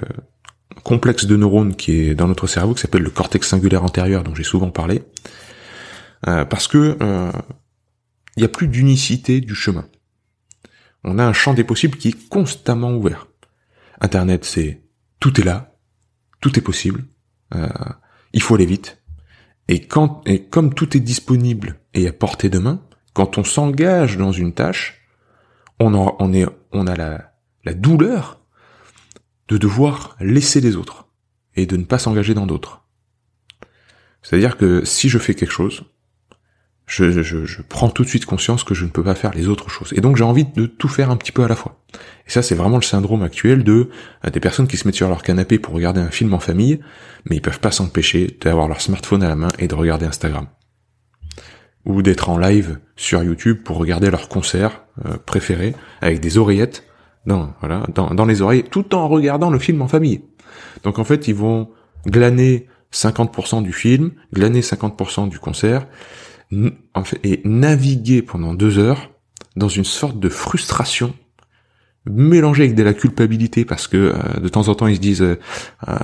complexe 0.85 1.25
de 1.25 1.35
neurones 1.37 1.75
qui 1.75 1.93
est 1.93 2.15
dans 2.15 2.29
notre 2.29 2.47
cerveau 2.47 2.75
qui 2.75 2.83
s'appelle 2.83 3.03
le 3.03 3.11
cortex 3.11 3.49
singulaire 3.49 3.83
antérieur 3.83 4.23
dont 4.23 4.35
j'ai 4.35 4.45
souvent 4.45 4.71
parlé, 4.71 5.03
parce 6.23 6.69
que 6.69 6.97
il 8.37 8.41
n'y 8.41 8.45
a 8.45 8.49
plus 8.49 8.69
d'unicité 8.69 9.41
du 9.41 9.55
chemin. 9.55 9.87
On 11.05 11.19
a 11.19 11.25
un 11.25 11.33
champ 11.33 11.55
des 11.55 11.65
possibles 11.65 11.97
qui 11.97 12.09
est 12.09 12.29
constamment 12.29 12.93
ouvert. 12.93 13.27
Internet, 14.01 14.45
c'est 14.45 14.83
tout 15.21 15.41
est 15.41 15.45
là, 15.45 15.77
tout 16.41 16.59
est 16.59 16.63
possible, 16.63 17.05
euh, 17.55 17.69
il 18.33 18.43
faut 18.43 18.55
aller 18.55 18.67
vite. 18.67 19.03
Et 19.69 19.87
quand 19.87 20.23
et 20.27 20.45
comme 20.45 20.75
tout 20.75 20.97
est 20.97 21.01
disponible 21.01 21.81
et 21.95 22.09
à 22.09 22.13
portée 22.13 22.51
de 22.51 22.59
main, 22.59 22.83
quand 23.13 23.39
on 23.39 23.45
s'engage 23.45 24.17
dans 24.17 24.33
une 24.33 24.53
tâche, 24.53 25.03
on, 25.79 25.95
on 25.95 26.33
est 26.33 26.47
on 26.73 26.87
a 26.87 26.97
la, 26.97 27.33
la 27.65 27.75
douleur 27.75 28.41
de 29.49 29.59
devoir 29.59 30.17
laisser 30.21 30.61
les 30.61 30.77
autres 30.77 31.09
et 31.55 31.67
de 31.67 31.77
ne 31.77 31.85
pas 31.85 31.99
s'engager 31.99 32.35
dans 32.35 32.47
d'autres. 32.47 32.85
C'est-à-dire 34.23 34.57
que 34.57 34.85
si 34.85 35.09
je 35.09 35.19
fais 35.19 35.35
quelque 35.35 35.53
chose, 35.53 35.85
je, 36.91 37.23
je, 37.23 37.45
je, 37.45 37.63
prends 37.63 37.89
tout 37.89 38.03
de 38.03 38.09
suite 38.09 38.27
conscience 38.27 38.65
que 38.65 38.75
je 38.75 38.85
ne 38.85 38.91
peux 38.91 39.05
pas 39.05 39.15
faire 39.15 39.31
les 39.33 39.47
autres 39.47 39.71
choses. 39.71 39.93
Et 39.97 40.01
donc 40.01 40.17
j'ai 40.17 40.25
envie 40.25 40.45
de 40.45 40.67
tout 40.67 40.89
faire 40.89 41.11
un 41.11 41.17
petit 41.17 41.31
peu 41.31 41.45
à 41.45 41.49
la 41.49 41.55
fois. 41.55 41.79
Et 42.27 42.31
ça, 42.31 42.43
c'est 42.43 42.57
vraiment 42.57 42.79
le 42.79 42.83
syndrome 42.83 43.23
actuel 43.23 43.63
de 43.63 43.91
euh, 44.27 44.31
des 44.31 44.41
personnes 44.41 44.67
qui 44.67 44.77
se 44.77 44.89
mettent 44.89 44.97
sur 44.97 45.09
leur 45.09 45.23
canapé 45.23 45.61
pour 45.61 45.73
regarder 45.73 46.01
un 46.01 46.11
film 46.11 46.35
en 46.35 46.41
famille, 46.41 46.81
mais 47.27 47.37
ils 47.37 47.43
peuvent 47.43 47.61
pas 47.61 47.71
s'empêcher 47.71 48.37
d'avoir 48.41 48.67
leur 48.67 48.81
smartphone 48.81 49.23
à 49.23 49.29
la 49.29 49.37
main 49.37 49.49
et 49.61 49.69
de 49.69 49.75
regarder 49.77 50.05
Instagram. 50.05 50.49
Ou 51.85 52.03
d'être 52.03 52.29
en 52.29 52.39
live 52.39 52.81
sur 52.97 53.23
YouTube 53.23 53.63
pour 53.65 53.77
regarder 53.77 54.11
leur 54.11 54.29
concert 54.29 54.83
euh, 55.07 55.17
préféré 55.25 55.77
avec 56.01 56.19
des 56.19 56.39
oreillettes 56.39 56.83
dans, 57.25 57.55
voilà, 57.61 57.85
dans, 57.95 58.13
dans 58.15 58.27
les 58.27 58.43
oreilles, 58.43 58.65
tout 58.69 58.97
en 58.97 59.07
regardant 59.07 59.51
le 59.51 59.61
film 59.61 59.81
en 59.81 59.89
famille. 59.89 60.23
Donc 60.83 60.99
en 60.99 61.05
fait, 61.05 61.29
ils 61.29 61.37
vont 61.37 61.71
glaner 62.05 62.67
50% 62.93 63.63
du 63.63 63.73
film, 63.73 64.11
glaner 64.35 64.63
50% 64.63 65.29
du 65.29 65.39
concert, 65.39 65.87
en 66.95 67.05
fait, 67.05 67.21
et 67.23 67.41
naviguer 67.45 68.23
pendant 68.23 68.55
deux 68.55 68.79
heures 68.79 69.11
dans 69.57 69.69
une 69.69 69.85
sorte 69.85 70.19
de 70.19 70.29
frustration 70.29 71.15
mélangée 72.07 72.65
avec 72.65 72.75
de 72.75 72.83
la 72.83 72.95
culpabilité 72.95 73.65
parce 73.65 73.87
que 73.87 73.97
euh, 73.97 74.41
de 74.41 74.49
temps 74.49 74.69
en 74.69 74.75
temps 74.75 74.87
ils 74.87 74.97
se 74.97 75.01
disent 75.01 75.23
euh, 75.23 75.39
euh, 75.89 75.95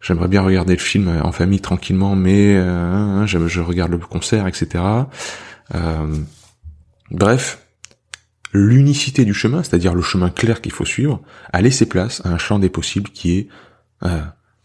j'aimerais 0.00 0.28
bien 0.28 0.42
regarder 0.42 0.72
le 0.72 0.80
film 0.80 1.20
en 1.22 1.32
famille 1.32 1.60
tranquillement, 1.60 2.16
mais 2.16 2.56
euh, 2.56 3.26
je, 3.26 3.46
je, 3.46 3.60
regarde 3.60 3.92
le 3.92 3.98
concert, 3.98 4.46
etc. 4.48 4.82
Euh, 5.74 6.16
bref, 7.10 7.66
l'unicité 8.52 9.24
du 9.24 9.34
chemin, 9.34 9.62
c'est-à-dire 9.62 9.94
le 9.94 10.02
chemin 10.02 10.30
clair 10.30 10.60
qu'il 10.60 10.72
faut 10.72 10.84
suivre, 10.84 11.20
a 11.52 11.60
laissé 11.62 11.86
place 11.86 12.20
à 12.24 12.30
un 12.30 12.38
champ 12.38 12.58
des 12.58 12.68
possibles 12.68 13.10
qui 13.10 13.38
est 13.38 13.48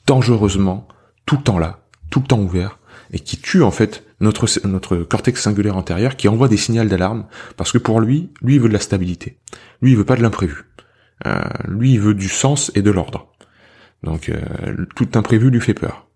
dangereusement 0.08 0.88
tout 1.28 1.36
le 1.38 1.44
temps 1.44 1.60
là, 1.60 1.82
tout 2.10 2.20
le 2.22 2.26
temps 2.26 2.40
ouvert, 2.40 2.80
et 3.12 3.20
qui 3.20 3.38
tue 3.38 3.62
en 3.62 3.70
fait 3.70 4.07
notre 4.20 4.48
notre 4.68 4.98
cortex 4.98 5.42
singulaire 5.42 5.78
antérieur, 5.78 6.16
qui 6.16 6.28
envoie 6.28 6.48
des 6.48 6.58
signaux 6.58 6.86
d'alarme, 6.86 7.26
parce 7.56 7.72
que 7.72 7.78
pour 7.78 8.00
lui, 8.00 8.32
lui 8.42 8.56
il 8.56 8.62
veut 8.62 8.70
de 8.70 8.74
la 8.74 8.80
stabilité, 8.80 9.38
lui 9.82 9.92
il 9.92 9.98
veut 9.98 10.06
pas 10.06 10.16
de 10.16 10.22
l'imprévu, 10.22 10.66
euh, 11.26 11.40
lui 11.68 11.94
il 11.94 12.00
veut 12.00 12.14
du 12.14 12.30
sens 12.30 12.72
et 12.76 12.82
de 12.82 12.92
l'ordre. 12.92 13.32
Donc 14.04 14.30
euh, 14.30 14.86
tout 14.96 15.10
imprévu 15.16 15.50
lui 15.50 15.62
fait 15.62 15.74
peur. 15.74 16.08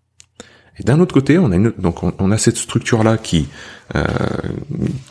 Et 0.78 0.84
d'un 0.84 1.00
autre 1.00 1.12
côté, 1.12 1.38
on 1.38 1.52
a 1.52 1.58
donc 1.58 2.02
on, 2.02 2.30
a 2.30 2.38
cette 2.38 2.56
structure 2.56 3.02
là 3.02 3.18
qui, 3.18 3.48
euh, 3.94 4.04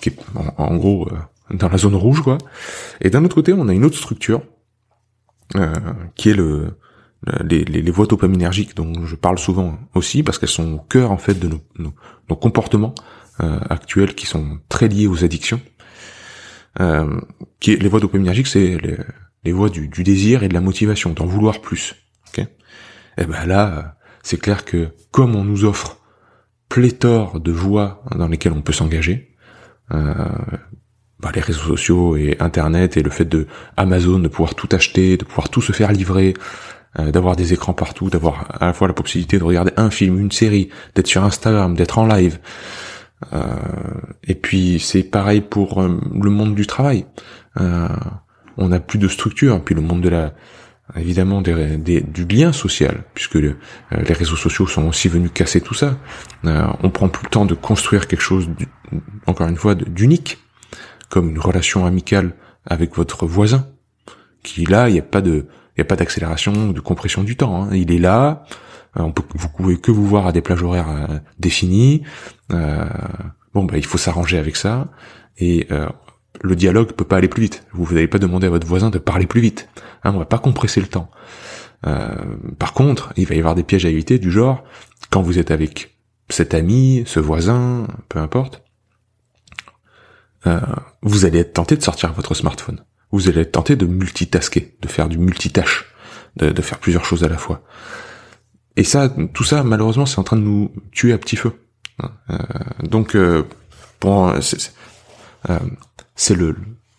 qui 0.01 0.09
est 0.09 0.17
en, 0.57 0.75
gros 0.75 1.07
euh, 1.07 1.55
dans 1.55 1.69
la 1.69 1.77
zone 1.77 1.95
rouge 1.95 2.21
quoi. 2.21 2.37
Et 2.99 3.09
d'un 3.09 3.23
autre 3.25 3.35
côté, 3.35 3.53
on 3.53 3.67
a 3.67 3.73
une 3.73 3.85
autre 3.85 3.97
structure 3.97 4.41
euh, 5.55 5.73
qui 6.15 6.29
est 6.29 6.33
le 6.33 6.77
les, 7.43 7.63
les, 7.63 7.81
les 7.81 7.91
voies 7.91 8.07
dopaminergiques 8.07 8.75
dont 8.75 9.05
je 9.05 9.15
parle 9.15 9.37
souvent 9.37 9.77
aussi 9.93 10.23
parce 10.23 10.39
qu'elles 10.39 10.49
sont 10.49 10.73
au 10.73 10.79
cœur 10.79 11.11
en 11.11 11.17
fait 11.17 11.35
de 11.35 11.49
nos, 11.77 12.35
comportements 12.35 12.95
euh, 13.41 13.59
actuels 13.69 14.15
qui 14.15 14.25
sont 14.25 14.59
très 14.69 14.87
liés 14.87 15.07
aux 15.07 15.23
addictions. 15.23 15.61
Euh, 16.79 17.19
les 17.65 17.87
voies 17.89 17.99
dopaminergiques, 17.99 18.47
c'est 18.47 18.77
les, 19.43 19.51
voies 19.51 19.69
du, 19.69 19.87
désir 19.89 20.43
et 20.43 20.47
de 20.47 20.53
la 20.53 20.61
motivation, 20.61 21.11
d'en 21.11 21.25
vouloir 21.25 21.61
plus. 21.61 21.95
Okay 22.29 22.47
et 23.17 23.25
ben 23.25 23.45
là, 23.45 23.97
c'est 24.23 24.39
clair 24.39 24.65
que 24.65 24.89
comme 25.11 25.35
on 25.35 25.43
nous 25.43 25.65
offre 25.65 25.99
pléthore 26.69 27.39
de 27.39 27.51
voies 27.51 28.03
dans 28.15 28.29
lesquelles 28.29 28.53
on 28.53 28.61
peut 28.61 28.71
s'engager, 28.71 29.35
euh, 29.93 30.13
bah, 31.19 31.31
les 31.35 31.41
réseaux 31.41 31.75
sociaux 31.75 32.15
et 32.15 32.37
Internet 32.39 32.95
et 32.97 33.03
le 33.03 33.09
fait 33.09 33.25
de 33.25 33.47
Amazon 33.77 34.19
de 34.19 34.29
pouvoir 34.29 34.55
tout 34.55 34.69
acheter, 34.71 35.17
de 35.17 35.25
pouvoir 35.25 35.49
tout 35.49 35.61
se 35.61 35.73
faire 35.73 35.91
livrer, 35.91 36.33
euh, 36.99 37.11
d'avoir 37.11 37.37
des 37.37 37.53
écrans 37.53 37.73
partout, 37.73 38.09
d'avoir 38.09 38.47
à 38.59 38.65
la 38.65 38.73
fois 38.73 38.85
la 38.85 38.93
possibilité 38.93 39.39
de 39.39 39.43
regarder 39.45 39.71
un 39.77 39.89
film, 39.89 40.19
une 40.19 40.31
série, 40.31 40.67
d'être 40.93 41.07
sur 41.07 41.23
Instagram, 41.23 41.73
d'être 41.73 41.97
en 41.97 42.05
live. 42.05 42.39
Euh, 43.31 43.45
et 44.25 44.35
puis 44.35 44.77
c'est 44.79 45.03
pareil 45.03 45.39
pour 45.39 45.81
euh, 45.81 46.01
le 46.21 46.29
monde 46.29 46.53
du 46.53 46.67
travail. 46.67 47.05
On 48.57 48.67
n'a 48.67 48.79
plus 48.81 48.99
de 48.99 49.07
structure. 49.07 49.63
Puis 49.63 49.73
le 49.73 49.81
monde 49.81 50.01
de 50.01 50.09
la 50.09 50.33
évidemment 50.97 51.41
du 51.41 52.25
lien 52.29 52.51
social, 52.51 53.05
puisque 53.13 53.35
les 53.35 53.55
réseaux 54.13 54.35
sociaux 54.35 54.67
sont 54.67 54.89
aussi 54.89 55.07
venus 55.07 55.31
casser 55.33 55.61
tout 55.61 55.73
ça. 55.73 55.97
on 56.43 56.89
prend 56.89 57.07
plus 57.07 57.23
le 57.23 57.29
temps 57.29 57.45
de 57.45 57.53
construire 57.53 58.07
quelque 58.07 58.21
chose, 58.21 58.49
encore 59.25 59.47
une 59.47 59.55
fois, 59.55 59.73
d'unique 59.73 60.39
comme 61.07 61.29
une 61.29 61.39
relation 61.39 61.85
amicale 61.85 62.33
avec 62.65 62.95
votre 62.97 63.25
voisin, 63.25 63.67
qui 64.43 64.65
là, 64.65 64.89
il 64.89 64.93
n'y 64.93 64.99
a 64.99 65.03
pas 65.03 65.21
de, 65.21 65.45
il 65.75 65.79
y 65.79 65.81
a 65.81 65.85
pas 65.85 65.95
d'accélération, 65.95 66.71
de 66.71 66.79
compression 66.79 67.23
du 67.23 67.37
temps. 67.37 67.63
Hein. 67.63 67.69
Il 67.73 67.91
est 67.91 67.99
là, 67.99 68.43
euh, 68.97 69.09
vous 69.35 69.49
pouvez 69.49 69.77
que 69.77 69.91
vous 69.91 70.05
voir 70.05 70.27
à 70.27 70.31
des 70.31 70.41
plages 70.41 70.63
horaires 70.63 70.89
euh, 70.89 71.19
définies. 71.39 72.03
Euh, 72.51 72.85
bon, 73.53 73.63
bah, 73.63 73.77
il 73.77 73.85
faut 73.85 73.97
s'arranger 73.97 74.37
avec 74.37 74.55
ça. 74.55 74.87
Et 75.37 75.67
le 76.43 76.55
dialogue 76.55 76.91
peut 76.91 77.05
pas 77.05 77.17
aller 77.17 77.27
plus 77.27 77.41
vite. 77.41 77.65
Vous 77.71 77.95
n'allez 77.95 78.07
pas 78.07 78.19
demander 78.19 78.45
à 78.45 78.49
votre 78.51 78.67
voisin 78.67 78.91
de 78.91 78.99
parler 78.99 79.25
plus 79.25 79.41
vite. 79.41 79.69
Hein, 80.03 80.11
on 80.13 80.19
va 80.19 80.25
pas 80.25 80.37
compresser 80.37 80.81
le 80.81 80.87
temps. 80.87 81.09
par 82.59 82.73
contre, 82.73 83.11
il 83.15 83.25
va 83.25 83.33
y 83.33 83.39
avoir 83.39 83.55
des 83.55 83.63
pièges 83.63 83.85
à 83.85 83.89
éviter 83.89 84.19
du 84.19 84.29
genre 84.29 84.63
quand 85.09 85.23
vous 85.23 85.39
êtes 85.39 85.49
avec 85.49 85.97
cet 86.29 86.53
ami, 86.53 87.03
ce 87.07 87.19
voisin, 87.19 87.87
peu 88.07 88.19
importe 88.19 88.61
vous 91.03 91.25
allez 91.25 91.39
être 91.39 91.53
tenté 91.53 91.77
de 91.77 91.83
sortir 91.83 92.13
votre 92.13 92.33
smartphone. 92.33 92.83
Vous 93.11 93.27
allez 93.27 93.41
être 93.41 93.51
tenté 93.51 93.75
de 93.75 93.85
multitasker, 93.85 94.75
de 94.81 94.87
faire 94.87 95.09
du 95.09 95.17
multitâche, 95.17 95.85
de, 96.37 96.61
faire 96.61 96.79
plusieurs 96.79 97.05
choses 97.05 97.23
à 97.23 97.27
la 97.27 97.37
fois. 97.37 97.61
Et 98.77 98.83
ça, 98.83 99.13
tout 99.33 99.43
ça, 99.43 99.63
malheureusement, 99.63 100.05
c'est 100.05 100.19
en 100.19 100.23
train 100.23 100.37
de 100.37 100.43
nous 100.43 100.71
tuer 100.91 101.11
à 101.11 101.17
petit 101.17 101.35
feu. 101.35 101.53
Euh, 102.01 102.37
donc, 102.83 103.15
euh, 103.15 103.43
c'est 106.15 106.35
le 106.35 106.55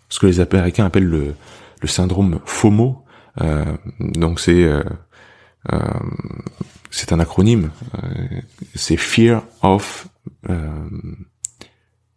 ce 0.08 0.18
que 0.18 0.26
les 0.26 0.40
Américains 0.40 0.84
appellent 0.84 1.08
le, 1.08 1.34
le 1.80 1.88
syndrome 1.88 2.40
FOMO. 2.44 3.04
donc 3.98 4.40
c'est 4.40 4.70
c'est 6.90 7.12
un 7.12 7.20
acronyme. 7.20 7.70
c'est 8.74 8.98
Fear 8.98 9.42
of 9.62 10.06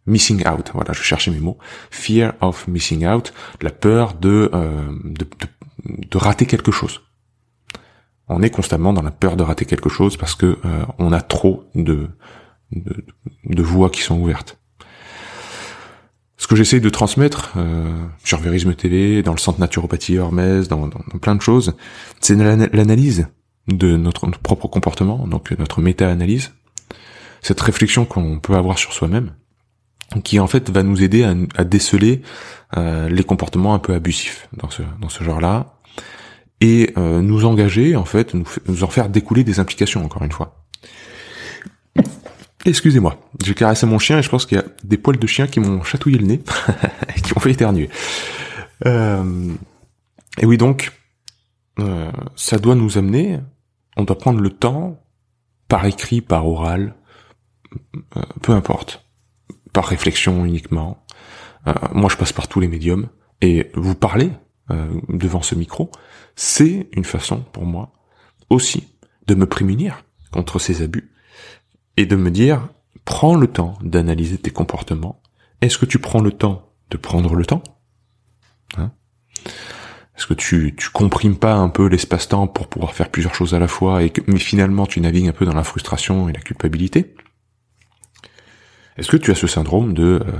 missing 0.06 0.46
out. 0.46 0.70
Voilà, 0.72 0.92
je 0.92 1.02
cherchais 1.02 1.30
mes 1.30 1.40
mots. 1.40 1.58
Fear 1.90 2.34
of 2.40 2.66
missing 2.68 3.06
out, 3.06 3.32
la 3.60 3.70
peur 3.70 4.14
de, 4.14 4.50
euh, 4.54 4.92
de, 5.04 5.26
de, 5.84 6.18
rater 6.18 6.46
quelque 6.46 6.72
chose. 6.72 7.02
On 8.28 8.42
est 8.42 8.50
constamment 8.50 8.92
dans 8.92 9.02
la 9.02 9.10
peur 9.10 9.36
de 9.36 9.42
rater 9.42 9.64
quelque 9.64 9.88
chose 9.88 10.16
parce 10.16 10.34
que 10.34 10.58
euh, 10.64 10.84
on 10.98 11.12
a 11.12 11.20
trop 11.20 11.64
de, 11.74 12.08
de, 12.72 13.04
de, 13.44 13.62
voies 13.62 13.90
qui 13.90 14.02
sont 14.02 14.18
ouvertes. 14.18 14.58
Ce 16.38 16.46
que 16.46 16.56
j'essaye 16.56 16.80
de 16.80 16.90
transmettre 16.90 17.52
euh, 17.56 18.06
sur 18.22 18.38
Vérisme 18.38 18.74
TV, 18.74 19.22
dans 19.22 19.32
le 19.32 19.38
centre 19.38 19.58
naturopathie 19.58 20.16
Hermès, 20.16 20.68
dans, 20.68 20.86
dans, 20.86 21.18
plein 21.20 21.34
de 21.34 21.42
choses, 21.42 21.74
c'est 22.20 22.36
l'analyse 22.36 23.28
de 23.68 23.96
notre, 23.96 24.26
notre 24.26 24.38
propre 24.38 24.68
comportement, 24.68 25.26
donc 25.26 25.52
notre 25.58 25.80
méta-analyse, 25.80 26.52
cette 27.42 27.60
réflexion 27.60 28.04
qu'on 28.04 28.38
peut 28.38 28.54
avoir 28.54 28.78
sur 28.78 28.92
soi-même, 28.92 29.32
qui 30.22 30.38
en 30.40 30.46
fait 30.46 30.70
va 30.70 30.82
nous 30.82 31.02
aider 31.02 31.24
à, 31.56 31.64
déceler 31.64 32.22
euh, 32.76 33.08
les 33.08 33.24
comportements 33.24 33.74
un 33.74 33.78
peu 33.78 33.94
abusifs 33.94 34.48
dans 34.52 35.08
ce 35.08 35.24
genre-là 35.24 35.76
et 36.60 36.92
euh, 36.96 37.20
nous 37.20 37.44
engager 37.44 37.96
en 37.96 38.04
fait 38.04 38.34
nous, 38.34 38.84
en 38.84 38.88
faire 38.88 39.08
découler 39.08 39.44
des 39.44 39.60
implications 39.60 40.04
encore 40.04 40.22
une 40.22 40.32
fois. 40.32 40.64
Excusez-moi, 42.64 43.18
j'ai 43.44 43.54
caressé 43.54 43.86
mon 43.86 43.98
chien 43.98 44.18
et 44.18 44.22
je 44.22 44.28
pense 44.28 44.44
qu'il 44.44 44.58
y 44.58 44.60
a 44.60 44.64
des 44.82 44.96
poils 44.96 45.18
de 45.18 45.26
chien 45.26 45.46
qui 45.46 45.60
m'ont 45.60 45.82
chatouillé 45.82 46.18
le 46.18 46.26
nez 46.26 46.42
et 47.16 47.20
qui 47.20 47.32
m'ont 47.34 47.40
fait 47.40 47.52
éternuer. 47.52 47.88
Euh, 48.86 49.52
et 50.38 50.46
oui 50.46 50.56
donc, 50.56 50.92
ça 52.36 52.58
doit 52.58 52.74
nous 52.74 52.96
amener, 52.96 53.38
on 53.98 54.04
doit 54.04 54.18
prendre 54.18 54.40
le 54.40 54.48
temps, 54.48 54.98
par 55.68 55.84
écrit, 55.84 56.22
par 56.22 56.48
oral, 56.48 56.94
peu 58.40 58.52
importe, 58.52 59.05
par 59.76 59.84
réflexion 59.84 60.46
uniquement. 60.46 61.04
Euh, 61.66 61.74
moi, 61.92 62.08
je 62.08 62.16
passe 62.16 62.32
par 62.32 62.48
tous 62.48 62.60
les 62.60 62.68
médiums 62.68 63.08
et 63.42 63.70
vous 63.74 63.94
parler 63.94 64.30
euh, 64.70 64.88
devant 65.10 65.42
ce 65.42 65.54
micro, 65.54 65.90
c'est 66.34 66.88
une 66.92 67.04
façon 67.04 67.44
pour 67.52 67.66
moi 67.66 67.92
aussi 68.48 68.88
de 69.26 69.34
me 69.34 69.44
prémunir 69.44 70.02
contre 70.32 70.58
ces 70.58 70.80
abus 70.80 71.10
et 71.98 72.06
de 72.06 72.16
me 72.16 72.30
dire 72.30 72.70
prends 73.04 73.34
le 73.34 73.48
temps 73.48 73.74
d'analyser 73.82 74.38
tes 74.38 74.50
comportements. 74.50 75.20
Est-ce 75.60 75.76
que 75.76 75.84
tu 75.84 75.98
prends 75.98 76.22
le 76.22 76.32
temps 76.32 76.72
de 76.88 76.96
prendre 76.96 77.34
le 77.34 77.44
temps 77.44 77.62
hein? 78.78 78.92
Est-ce 80.16 80.26
que 80.26 80.32
tu 80.32 80.74
tu 80.74 80.88
comprimes 80.88 81.36
pas 81.36 81.54
un 81.54 81.68
peu 81.68 81.86
l'espace-temps 81.86 82.46
pour 82.46 82.68
pouvoir 82.68 82.94
faire 82.94 83.10
plusieurs 83.10 83.34
choses 83.34 83.52
à 83.52 83.58
la 83.58 83.68
fois 83.68 84.02
et 84.02 84.10
mais 84.26 84.38
finalement 84.38 84.86
tu 84.86 85.02
navigues 85.02 85.28
un 85.28 85.32
peu 85.32 85.44
dans 85.44 85.54
la 85.54 85.64
frustration 85.64 86.30
et 86.30 86.32
la 86.32 86.40
culpabilité? 86.40 87.14
Est-ce 88.96 89.08
que 89.08 89.16
tu 89.16 89.30
as 89.30 89.34
ce 89.34 89.46
syndrome 89.46 89.94
de 89.94 90.20
euh, 90.26 90.32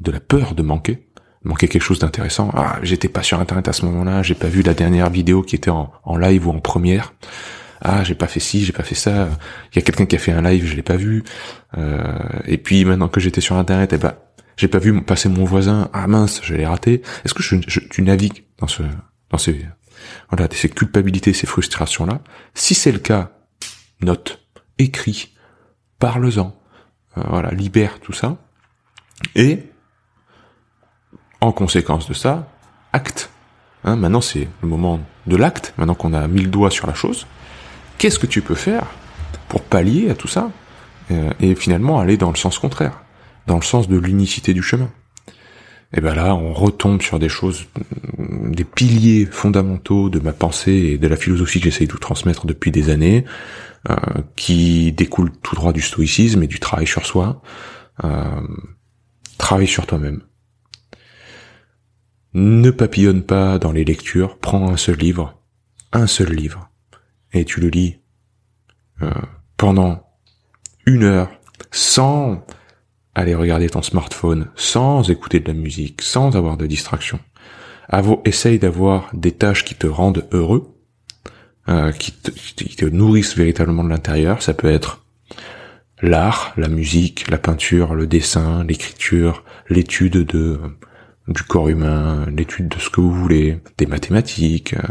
de 0.00 0.10
la 0.10 0.20
peur 0.20 0.54
de 0.54 0.62
manquer, 0.62 1.08
manquer 1.42 1.68
quelque 1.68 1.82
chose 1.82 1.98
d'intéressant? 1.98 2.50
Ah, 2.54 2.78
j'étais 2.82 3.08
pas 3.08 3.22
sur 3.22 3.40
internet 3.40 3.68
à 3.68 3.72
ce 3.72 3.84
moment-là, 3.86 4.22
j'ai 4.22 4.34
pas 4.34 4.48
vu 4.48 4.62
la 4.62 4.74
dernière 4.74 5.10
vidéo 5.10 5.42
qui 5.42 5.56
était 5.56 5.70
en, 5.70 5.90
live 6.16 6.46
ou 6.46 6.50
en 6.50 6.60
première. 6.60 7.14
Ah, 7.80 8.02
j'ai 8.02 8.14
pas 8.14 8.28
fait 8.28 8.40
ci, 8.40 8.64
j'ai 8.64 8.72
pas 8.72 8.82
fait 8.82 8.94
ça. 8.94 9.28
Il 9.72 9.76
y 9.76 9.78
a 9.78 9.82
quelqu'un 9.82 10.06
qui 10.06 10.16
a 10.16 10.18
fait 10.18 10.32
un 10.32 10.42
live, 10.42 10.64
je 10.66 10.74
l'ai 10.74 10.82
pas 10.82 10.96
vu. 10.96 11.22
Euh, 11.76 12.18
et 12.46 12.58
puis 12.58 12.84
maintenant 12.84 13.08
que 13.08 13.20
j'étais 13.20 13.40
sur 13.40 13.56
internet, 13.56 13.92
eh 13.92 13.98
ben, 13.98 14.14
j'ai 14.56 14.68
pas 14.68 14.78
vu 14.78 15.02
passer 15.02 15.28
mon 15.28 15.44
voisin. 15.44 15.90
Ah 15.92 16.06
mince, 16.06 16.40
je 16.42 16.54
l'ai 16.54 16.66
raté. 16.66 17.02
Est-ce 17.24 17.34
que 17.34 17.42
tu 17.90 18.02
navigues 18.02 18.44
dans 18.58 18.68
ce, 18.68 18.82
dans 19.30 19.38
ces, 19.38 19.66
voilà, 20.30 20.48
ces 20.52 20.68
culpabilités, 20.68 21.32
ces 21.32 21.46
frustrations 21.46 22.06
là 22.06 22.20
Si 22.54 22.74
c'est 22.74 22.92
le 22.92 22.98
cas, 22.98 23.32
note, 24.00 24.46
écris, 24.78 25.34
parle-en, 25.98 26.56
voilà, 27.16 27.50
libère 27.50 28.00
tout 28.00 28.12
ça. 28.12 28.36
Et 29.34 29.60
en 31.40 31.52
conséquence 31.52 32.08
de 32.08 32.14
ça, 32.14 32.48
acte. 32.92 33.30
Hein, 33.84 33.96
maintenant, 33.96 34.20
c'est 34.20 34.48
le 34.62 34.68
moment 34.68 35.00
de 35.26 35.36
l'acte. 35.36 35.74
Maintenant 35.76 35.94
qu'on 35.94 36.12
a 36.12 36.26
mis 36.26 36.40
le 36.40 36.48
doigt 36.48 36.70
sur 36.70 36.86
la 36.86 36.94
chose, 36.94 37.26
qu'est-ce 37.98 38.18
que 38.18 38.26
tu 38.26 38.42
peux 38.42 38.54
faire 38.54 38.86
pour 39.48 39.62
pallier 39.62 40.10
à 40.10 40.14
tout 40.14 40.28
ça 40.28 40.50
euh, 41.10 41.30
et 41.40 41.54
finalement 41.54 42.00
aller 42.00 42.16
dans 42.16 42.30
le 42.30 42.36
sens 42.36 42.58
contraire, 42.58 43.02
dans 43.46 43.56
le 43.56 43.62
sens 43.62 43.88
de 43.88 43.98
l'unicité 43.98 44.54
du 44.54 44.62
chemin? 44.62 44.90
Et 45.96 46.00
ben 46.00 46.14
là, 46.14 46.34
on 46.34 46.52
retombe 46.52 47.02
sur 47.02 47.20
des 47.20 47.28
choses, 47.28 47.66
des 48.18 48.64
piliers 48.64 49.26
fondamentaux 49.26 50.10
de 50.10 50.18
ma 50.18 50.32
pensée 50.32 50.72
et 50.72 50.98
de 50.98 51.06
la 51.06 51.16
philosophie 51.16 51.60
que 51.60 51.66
j'essaye 51.66 51.86
de 51.86 51.92
vous 51.92 52.00
transmettre 52.00 52.46
depuis 52.46 52.72
des 52.72 52.90
années. 52.90 53.24
Qui 54.36 54.92
découle 54.92 55.30
tout 55.42 55.54
droit 55.54 55.72
du 55.72 55.82
stoïcisme 55.82 56.42
et 56.42 56.46
du 56.46 56.60
travail 56.60 56.86
sur 56.86 57.06
soi. 57.06 57.42
travaille 59.38 59.66
sur 59.66 59.86
toi-même. 59.86 60.22
Ne 62.32 62.70
papillonne 62.70 63.22
pas 63.22 63.58
dans 63.58 63.72
les 63.72 63.84
lectures, 63.84 64.38
prends 64.38 64.68
un 64.70 64.76
seul 64.76 64.96
livre, 64.96 65.40
un 65.92 66.06
seul 66.06 66.32
livre, 66.32 66.70
et 67.32 67.44
tu 67.44 67.60
le 67.60 67.68
lis 67.68 67.98
pendant 69.56 70.08
une 70.86 71.04
heure, 71.04 71.30
sans 71.70 72.44
aller 73.14 73.34
regarder 73.34 73.68
ton 73.68 73.82
smartphone, 73.82 74.50
sans 74.56 75.08
écouter 75.10 75.38
de 75.40 75.46
la 75.46 75.54
musique, 75.54 76.02
sans 76.02 76.36
avoir 76.36 76.56
de 76.56 76.66
distraction. 76.66 77.20
Essaye 78.24 78.58
d'avoir 78.58 79.10
des 79.14 79.32
tâches 79.32 79.64
qui 79.64 79.76
te 79.76 79.86
rendent 79.86 80.26
heureux, 80.32 80.73
euh, 81.68 81.92
qui, 81.92 82.12
te, 82.12 82.30
qui, 82.30 82.76
te, 82.76 82.84
nourrissent 82.84 83.36
véritablement 83.36 83.84
de 83.84 83.88
l'intérieur. 83.88 84.42
Ça 84.42 84.54
peut 84.54 84.70
être 84.70 85.04
l'art, 86.02 86.52
la 86.56 86.68
musique, 86.68 87.30
la 87.30 87.38
peinture, 87.38 87.94
le 87.94 88.06
dessin, 88.06 88.64
l'écriture, 88.64 89.44
l'étude 89.68 90.18
de 90.18 90.60
du 91.28 91.42
corps 91.42 91.68
humain, 91.68 92.26
l'étude 92.30 92.68
de 92.68 92.78
ce 92.78 92.90
que 92.90 93.00
vous 93.00 93.12
voulez, 93.12 93.60
des 93.78 93.86
mathématiques, 93.86 94.74
euh, 94.74 94.88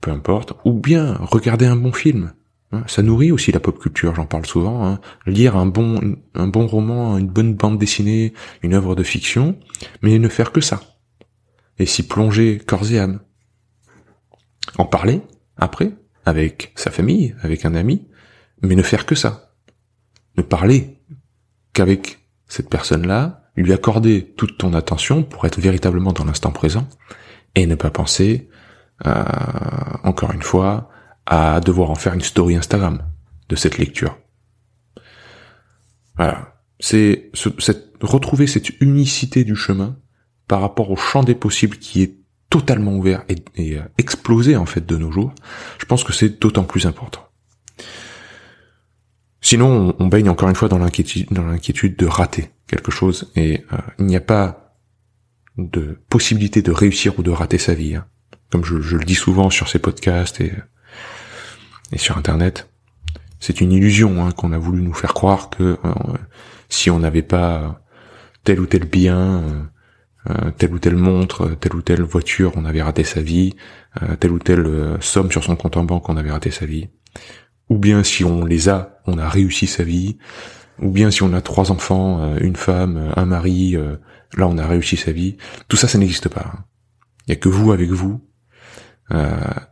peu 0.00 0.10
importe, 0.10 0.52
ou 0.64 0.72
bien 0.72 1.14
regarder 1.14 1.66
un 1.66 1.76
bon 1.76 1.92
film. 1.92 2.32
Hein, 2.72 2.84
ça 2.86 3.02
nourrit 3.02 3.32
aussi 3.32 3.50
la 3.50 3.60
pop 3.60 3.78
culture, 3.78 4.14
j'en 4.14 4.26
parle 4.26 4.46
souvent. 4.46 4.86
Hein. 4.86 5.00
Lire 5.26 5.56
un 5.56 5.66
bon, 5.66 6.16
un 6.34 6.46
bon 6.46 6.66
roman, 6.66 7.18
une 7.18 7.28
bonne 7.28 7.54
bande 7.54 7.78
dessinée, 7.78 8.32
une 8.62 8.74
œuvre 8.74 8.94
de 8.94 9.02
fiction, 9.02 9.58
mais 10.02 10.18
ne 10.18 10.28
faire 10.28 10.52
que 10.52 10.60
ça. 10.60 10.80
Et 11.78 11.86
s'y 11.86 12.06
plonger 12.06 12.58
corps 12.58 12.90
et 12.92 12.98
âme. 12.98 13.20
En 14.78 14.84
parler, 14.84 15.22
après, 15.60 15.92
avec 16.24 16.72
sa 16.74 16.90
famille, 16.90 17.34
avec 17.42 17.64
un 17.64 17.74
ami, 17.74 18.08
mais 18.62 18.74
ne 18.74 18.82
faire 18.82 19.06
que 19.06 19.14
ça. 19.14 19.54
Ne 20.36 20.42
parler 20.42 20.98
qu'avec 21.72 22.26
cette 22.48 22.68
personne-là, 22.68 23.50
lui 23.56 23.72
accorder 23.72 24.32
toute 24.36 24.58
ton 24.58 24.74
attention 24.74 25.22
pour 25.22 25.46
être 25.46 25.60
véritablement 25.60 26.12
dans 26.12 26.24
l'instant 26.24 26.50
présent, 26.50 26.88
et 27.54 27.66
ne 27.66 27.74
pas 27.74 27.90
penser, 27.90 28.48
euh, 29.06 29.24
encore 30.02 30.32
une 30.32 30.42
fois, 30.42 30.90
à 31.26 31.60
devoir 31.60 31.90
en 31.90 31.94
faire 31.94 32.14
une 32.14 32.20
story 32.20 32.56
Instagram 32.56 33.02
de 33.48 33.56
cette 33.56 33.78
lecture. 33.78 34.18
Voilà. 36.16 36.54
C'est 36.78 37.30
retrouver 38.00 38.46
cette 38.46 38.80
unicité 38.80 39.44
du 39.44 39.54
chemin 39.54 39.98
par 40.48 40.60
rapport 40.60 40.90
au 40.90 40.96
champ 40.96 41.22
des 41.22 41.34
possibles 41.34 41.76
qui 41.76 42.02
est 42.02 42.19
totalement 42.50 42.94
ouvert 42.94 43.24
et, 43.28 43.78
euh, 43.78 43.82
explosé 43.96 44.56
en 44.56 44.66
fait 44.66 44.84
de 44.84 44.96
nos 44.96 45.10
jours. 45.10 45.32
Je 45.78 45.86
pense 45.86 46.04
que 46.04 46.12
c'est 46.12 46.40
d'autant 46.40 46.64
plus 46.64 46.86
important. 46.86 47.26
Sinon, 49.40 49.96
on, 49.98 50.06
baigne 50.08 50.28
encore 50.28 50.50
une 50.50 50.54
fois 50.54 50.68
dans 50.68 50.78
l'inquiétude, 50.78 51.96
de 51.96 52.06
rater 52.06 52.50
quelque 52.66 52.90
chose 52.90 53.32
et 53.36 53.64
euh, 53.72 53.78
il 53.98 54.06
n'y 54.06 54.16
a 54.16 54.20
pas 54.20 54.76
de 55.56 55.98
possibilité 56.10 56.60
de 56.60 56.72
réussir 56.72 57.18
ou 57.18 57.22
de 57.22 57.30
rater 57.30 57.56
sa 57.56 57.72
vie. 57.72 57.94
Hein. 57.94 58.06
Comme 58.50 58.64
je, 58.64 58.74
le 58.74 59.04
dis 59.04 59.14
souvent 59.14 59.48
sur 59.48 59.68
ces 59.68 59.78
podcasts 59.78 60.40
et 60.40 60.52
et 61.92 61.98
sur 61.98 62.16
Internet. 62.18 62.68
C'est 63.38 63.60
une 63.60 63.72
illusion 63.72 64.24
hein, 64.24 64.32
qu'on 64.32 64.52
a 64.52 64.58
voulu 64.58 64.82
nous 64.82 64.92
faire 64.92 65.14
croire 65.14 65.50
que 65.50 65.78
euh, 65.84 65.94
si 66.68 66.90
on 66.90 66.98
n'avait 66.98 67.22
pas 67.22 67.82
tel 68.44 68.60
ou 68.60 68.66
tel 68.66 68.84
bien, 68.84 69.70
euh, 70.28 70.34
euh, 70.46 70.50
telle 70.50 70.74
ou 70.74 70.78
telle 70.78 70.96
montre, 70.96 71.56
telle 71.60 71.74
ou 71.74 71.82
telle 71.82 72.02
voiture, 72.02 72.52
on 72.56 72.64
avait 72.64 72.82
raté 72.82 73.04
sa 73.04 73.22
vie, 73.22 73.54
telle 74.20 74.32
ou 74.32 74.38
telle 74.38 74.98
somme 75.00 75.30
sur 75.30 75.42
son 75.42 75.56
compte 75.56 75.76
en 75.76 75.84
banque, 75.84 76.08
on 76.08 76.16
avait 76.16 76.30
raté 76.30 76.50
sa 76.50 76.66
vie. 76.66 76.88
Ou 77.68 77.78
bien 77.78 78.04
si 78.04 78.24
on 78.24 78.44
les 78.44 78.68
a, 78.68 79.00
on 79.06 79.18
a 79.18 79.28
réussi 79.28 79.66
sa 79.66 79.82
vie. 79.82 80.18
Ou 80.80 80.90
bien 80.90 81.10
si 81.10 81.22
on 81.22 81.32
a 81.32 81.40
trois 81.40 81.72
enfants, 81.72 82.36
une 82.36 82.56
femme, 82.56 83.12
un 83.16 83.24
mari, 83.24 83.76
là 84.36 84.46
on 84.46 84.58
a 84.58 84.66
réussi 84.66 84.96
sa 84.96 85.12
vie. 85.12 85.36
Tout 85.68 85.76
ça, 85.76 85.88
ça 85.88 85.98
n'existe 85.98 86.28
pas. 86.28 86.52
Hein. 86.52 86.64
Il 87.26 87.30
n'y 87.30 87.36
a 87.36 87.40
que 87.40 87.48
vous 87.48 87.72
avec 87.72 87.90
vous 87.90 88.20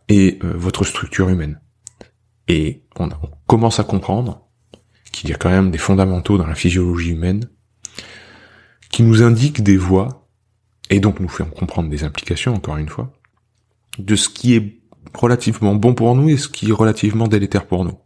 et 0.08 0.38
votre 0.42 0.84
structure 0.84 1.28
humaine. 1.28 1.60
Et 2.48 2.82
on, 2.98 3.08
commence 3.46 3.78
à 3.78 3.84
comprendre 3.84 4.48
qu'il 5.12 5.30
y 5.30 5.32
a 5.32 5.36
quand 5.36 5.50
même 5.50 5.70
des 5.70 5.78
fondamentaux 5.78 6.38
dans 6.38 6.46
la 6.46 6.54
physiologie 6.54 7.10
humaine 7.10 7.48
qui 8.90 9.02
nous 9.02 9.22
indiquent 9.22 9.62
des 9.62 9.76
voies, 9.76 10.27
et 10.90 11.00
donc 11.00 11.20
nous 11.20 11.28
font 11.28 11.46
comprendre 11.46 11.88
des 11.88 12.04
implications, 12.04 12.54
encore 12.54 12.76
une 12.76 12.88
fois, 12.88 13.12
de 13.98 14.16
ce 14.16 14.28
qui 14.28 14.54
est 14.54 14.78
relativement 15.14 15.74
bon 15.74 15.94
pour 15.94 16.14
nous 16.14 16.28
et 16.30 16.36
ce 16.36 16.48
qui 16.48 16.70
est 16.70 16.72
relativement 16.72 17.28
délétère 17.28 17.66
pour 17.66 17.84
nous. 17.84 17.98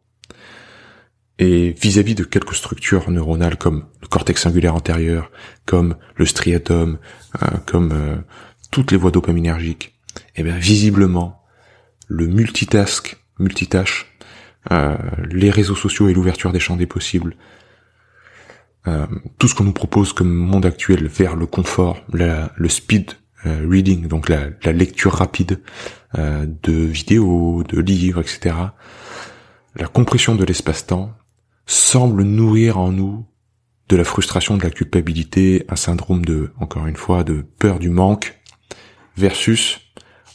Et 1.38 1.74
vis-à-vis 1.80 2.14
de 2.14 2.24
quelques 2.24 2.54
structures 2.54 3.10
neuronales 3.10 3.56
comme 3.56 3.86
le 4.00 4.06
cortex 4.06 4.42
singulaire 4.42 4.74
antérieur, 4.74 5.30
comme 5.66 5.96
le 6.16 6.26
striatum, 6.26 6.98
euh, 7.42 7.46
comme 7.66 7.92
euh, 7.92 8.16
toutes 8.70 8.92
les 8.92 8.96
voies 8.96 9.10
dopaminergiques, 9.10 9.94
eh 10.36 10.42
bien 10.42 10.56
visiblement, 10.56 11.42
le 12.06 12.26
multitask, 12.26 13.16
multitâche, 13.38 14.06
euh, 14.70 14.96
les 15.30 15.50
réseaux 15.50 15.74
sociaux 15.74 16.08
et 16.08 16.14
l'ouverture 16.14 16.52
des 16.52 16.60
champs 16.60 16.76
des 16.76 16.86
possibles, 16.86 17.36
euh, 18.86 19.06
tout 19.38 19.48
ce 19.48 19.54
qu'on 19.54 19.64
nous 19.64 19.72
propose 19.72 20.12
comme 20.12 20.32
monde 20.32 20.66
actuel 20.66 21.06
vers 21.06 21.36
le 21.36 21.46
confort, 21.46 22.02
le 22.12 22.68
speed 22.68 23.12
euh, 23.46 23.66
reading, 23.68 24.08
donc 24.08 24.28
la, 24.28 24.72
lecture 24.72 25.12
rapide 25.12 25.60
de 26.14 26.72
vidéos, 26.72 27.62
de 27.66 27.80
livres, 27.80 28.20
etc. 28.20 28.54
La 29.76 29.86
compression 29.86 30.34
de 30.34 30.44
l'espace-temps 30.44 31.14
semble 31.64 32.22
nourrir 32.22 32.78
en 32.78 32.92
nous 32.92 33.24
de 33.88 33.96
la 33.96 34.04
frustration, 34.04 34.56
de 34.56 34.62
la 34.62 34.70
culpabilité, 34.70 35.64
un 35.68 35.76
syndrome 35.76 36.24
de, 36.24 36.50
encore 36.58 36.86
une 36.86 36.96
fois, 36.96 37.24
de 37.24 37.44
peur 37.58 37.78
du 37.78 37.88
manque, 37.88 38.38
versus 39.16 39.80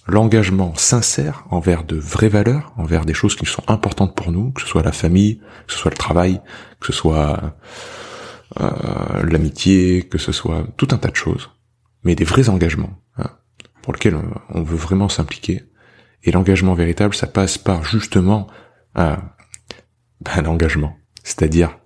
l'engagement 0.07 0.73
sincère 0.75 1.45
envers 1.49 1.83
de 1.83 1.95
vraies 1.95 2.29
valeurs, 2.29 2.73
envers 2.77 3.05
des 3.05 3.13
choses 3.13 3.35
qui 3.35 3.45
sont 3.45 3.63
importantes 3.67 4.15
pour 4.15 4.31
nous, 4.31 4.51
que 4.51 4.61
ce 4.61 4.67
soit 4.67 4.83
la 4.83 4.91
famille, 4.91 5.39
que 5.67 5.73
ce 5.73 5.79
soit 5.79 5.91
le 5.91 5.97
travail, 5.97 6.41
que 6.79 6.87
ce 6.87 6.93
soit 6.93 7.57
euh, 8.59 9.23
l'amitié, 9.23 10.03
que 10.03 10.17
ce 10.17 10.31
soit 10.31 10.67
tout 10.77 10.87
un 10.91 10.97
tas 10.97 11.09
de 11.09 11.15
choses, 11.15 11.49
mais 12.03 12.15
des 12.15 12.23
vrais 12.23 12.49
engagements 12.49 12.99
hein, 13.17 13.29
pour 13.81 13.93
lesquels 13.93 14.17
on 14.49 14.63
veut 14.63 14.77
vraiment 14.77 15.09
s'impliquer. 15.09 15.63
Et 16.23 16.31
l'engagement 16.31 16.73
véritable, 16.73 17.15
ça 17.15 17.27
passe 17.27 17.57
par 17.57 17.83
justement 17.83 18.47
euh, 18.97 19.15
ben, 20.21 20.41
l'engagement, 20.41 20.97
c'est-à-dire 21.23 21.77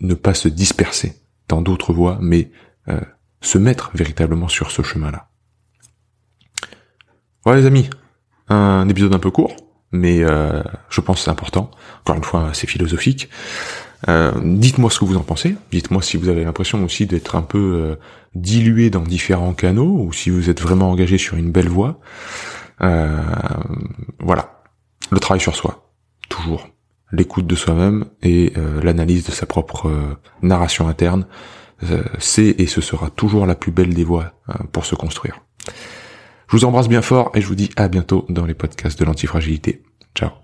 ne 0.00 0.14
pas 0.14 0.34
se 0.34 0.48
disperser 0.48 1.14
dans 1.48 1.62
d'autres 1.62 1.92
voies, 1.92 2.18
mais 2.20 2.50
euh, 2.88 3.00
se 3.40 3.58
mettre 3.58 3.90
véritablement 3.94 4.48
sur 4.48 4.70
ce 4.70 4.82
chemin-là. 4.82 5.28
Voilà 7.44 7.60
les 7.60 7.66
amis, 7.66 7.90
un 8.48 8.88
épisode 8.88 9.14
un 9.14 9.18
peu 9.18 9.30
court, 9.30 9.54
mais 9.92 10.22
euh, 10.22 10.62
je 10.88 11.00
pense 11.00 11.24
c'est 11.24 11.30
important. 11.30 11.70
Encore 12.00 12.16
une 12.16 12.24
fois, 12.24 12.50
c'est 12.54 12.66
philosophique. 12.66 13.28
Euh, 14.08 14.32
dites-moi 14.42 14.90
ce 14.90 14.98
que 14.98 15.04
vous 15.04 15.16
en 15.16 15.22
pensez. 15.22 15.56
Dites-moi 15.70 16.02
si 16.02 16.16
vous 16.16 16.28
avez 16.28 16.44
l'impression 16.44 16.84
aussi 16.84 17.06
d'être 17.06 17.36
un 17.36 17.42
peu 17.42 17.58
euh, 17.58 17.96
dilué 18.34 18.90
dans 18.90 19.02
différents 19.02 19.54
canaux 19.54 20.04
ou 20.06 20.12
si 20.12 20.30
vous 20.30 20.50
êtes 20.50 20.60
vraiment 20.60 20.90
engagé 20.90 21.18
sur 21.18 21.36
une 21.36 21.50
belle 21.50 21.68
voie. 21.68 21.98
voilà, 22.80 24.62
le 25.10 25.20
travail 25.20 25.40
sur 25.40 25.56
soi, 25.56 25.90
toujours. 26.28 26.68
L'écoute 27.12 27.46
de 27.46 27.54
soi-même 27.54 28.06
et 28.22 28.52
l'analyse 28.82 29.24
de 29.24 29.30
sa 29.30 29.46
propre 29.46 29.90
narration 30.42 30.88
interne, 30.88 31.26
c'est 32.18 32.56
et 32.58 32.66
ce 32.66 32.80
sera 32.80 33.10
toujours 33.10 33.46
la 33.46 33.54
plus 33.54 33.72
belle 33.72 33.94
des 33.94 34.04
voies 34.04 34.32
pour 34.72 34.84
se 34.84 34.96
construire. 34.96 35.40
Je 36.48 36.56
vous 36.56 36.64
embrasse 36.64 36.88
bien 36.88 37.02
fort 37.02 37.30
et 37.34 37.40
je 37.40 37.46
vous 37.46 37.54
dis 37.54 37.70
à 37.76 37.88
bientôt 37.88 38.26
dans 38.28 38.44
les 38.44 38.54
podcasts 38.54 38.98
de 38.98 39.04
l'antifragilité. 39.04 39.82
Ciao 40.14 40.43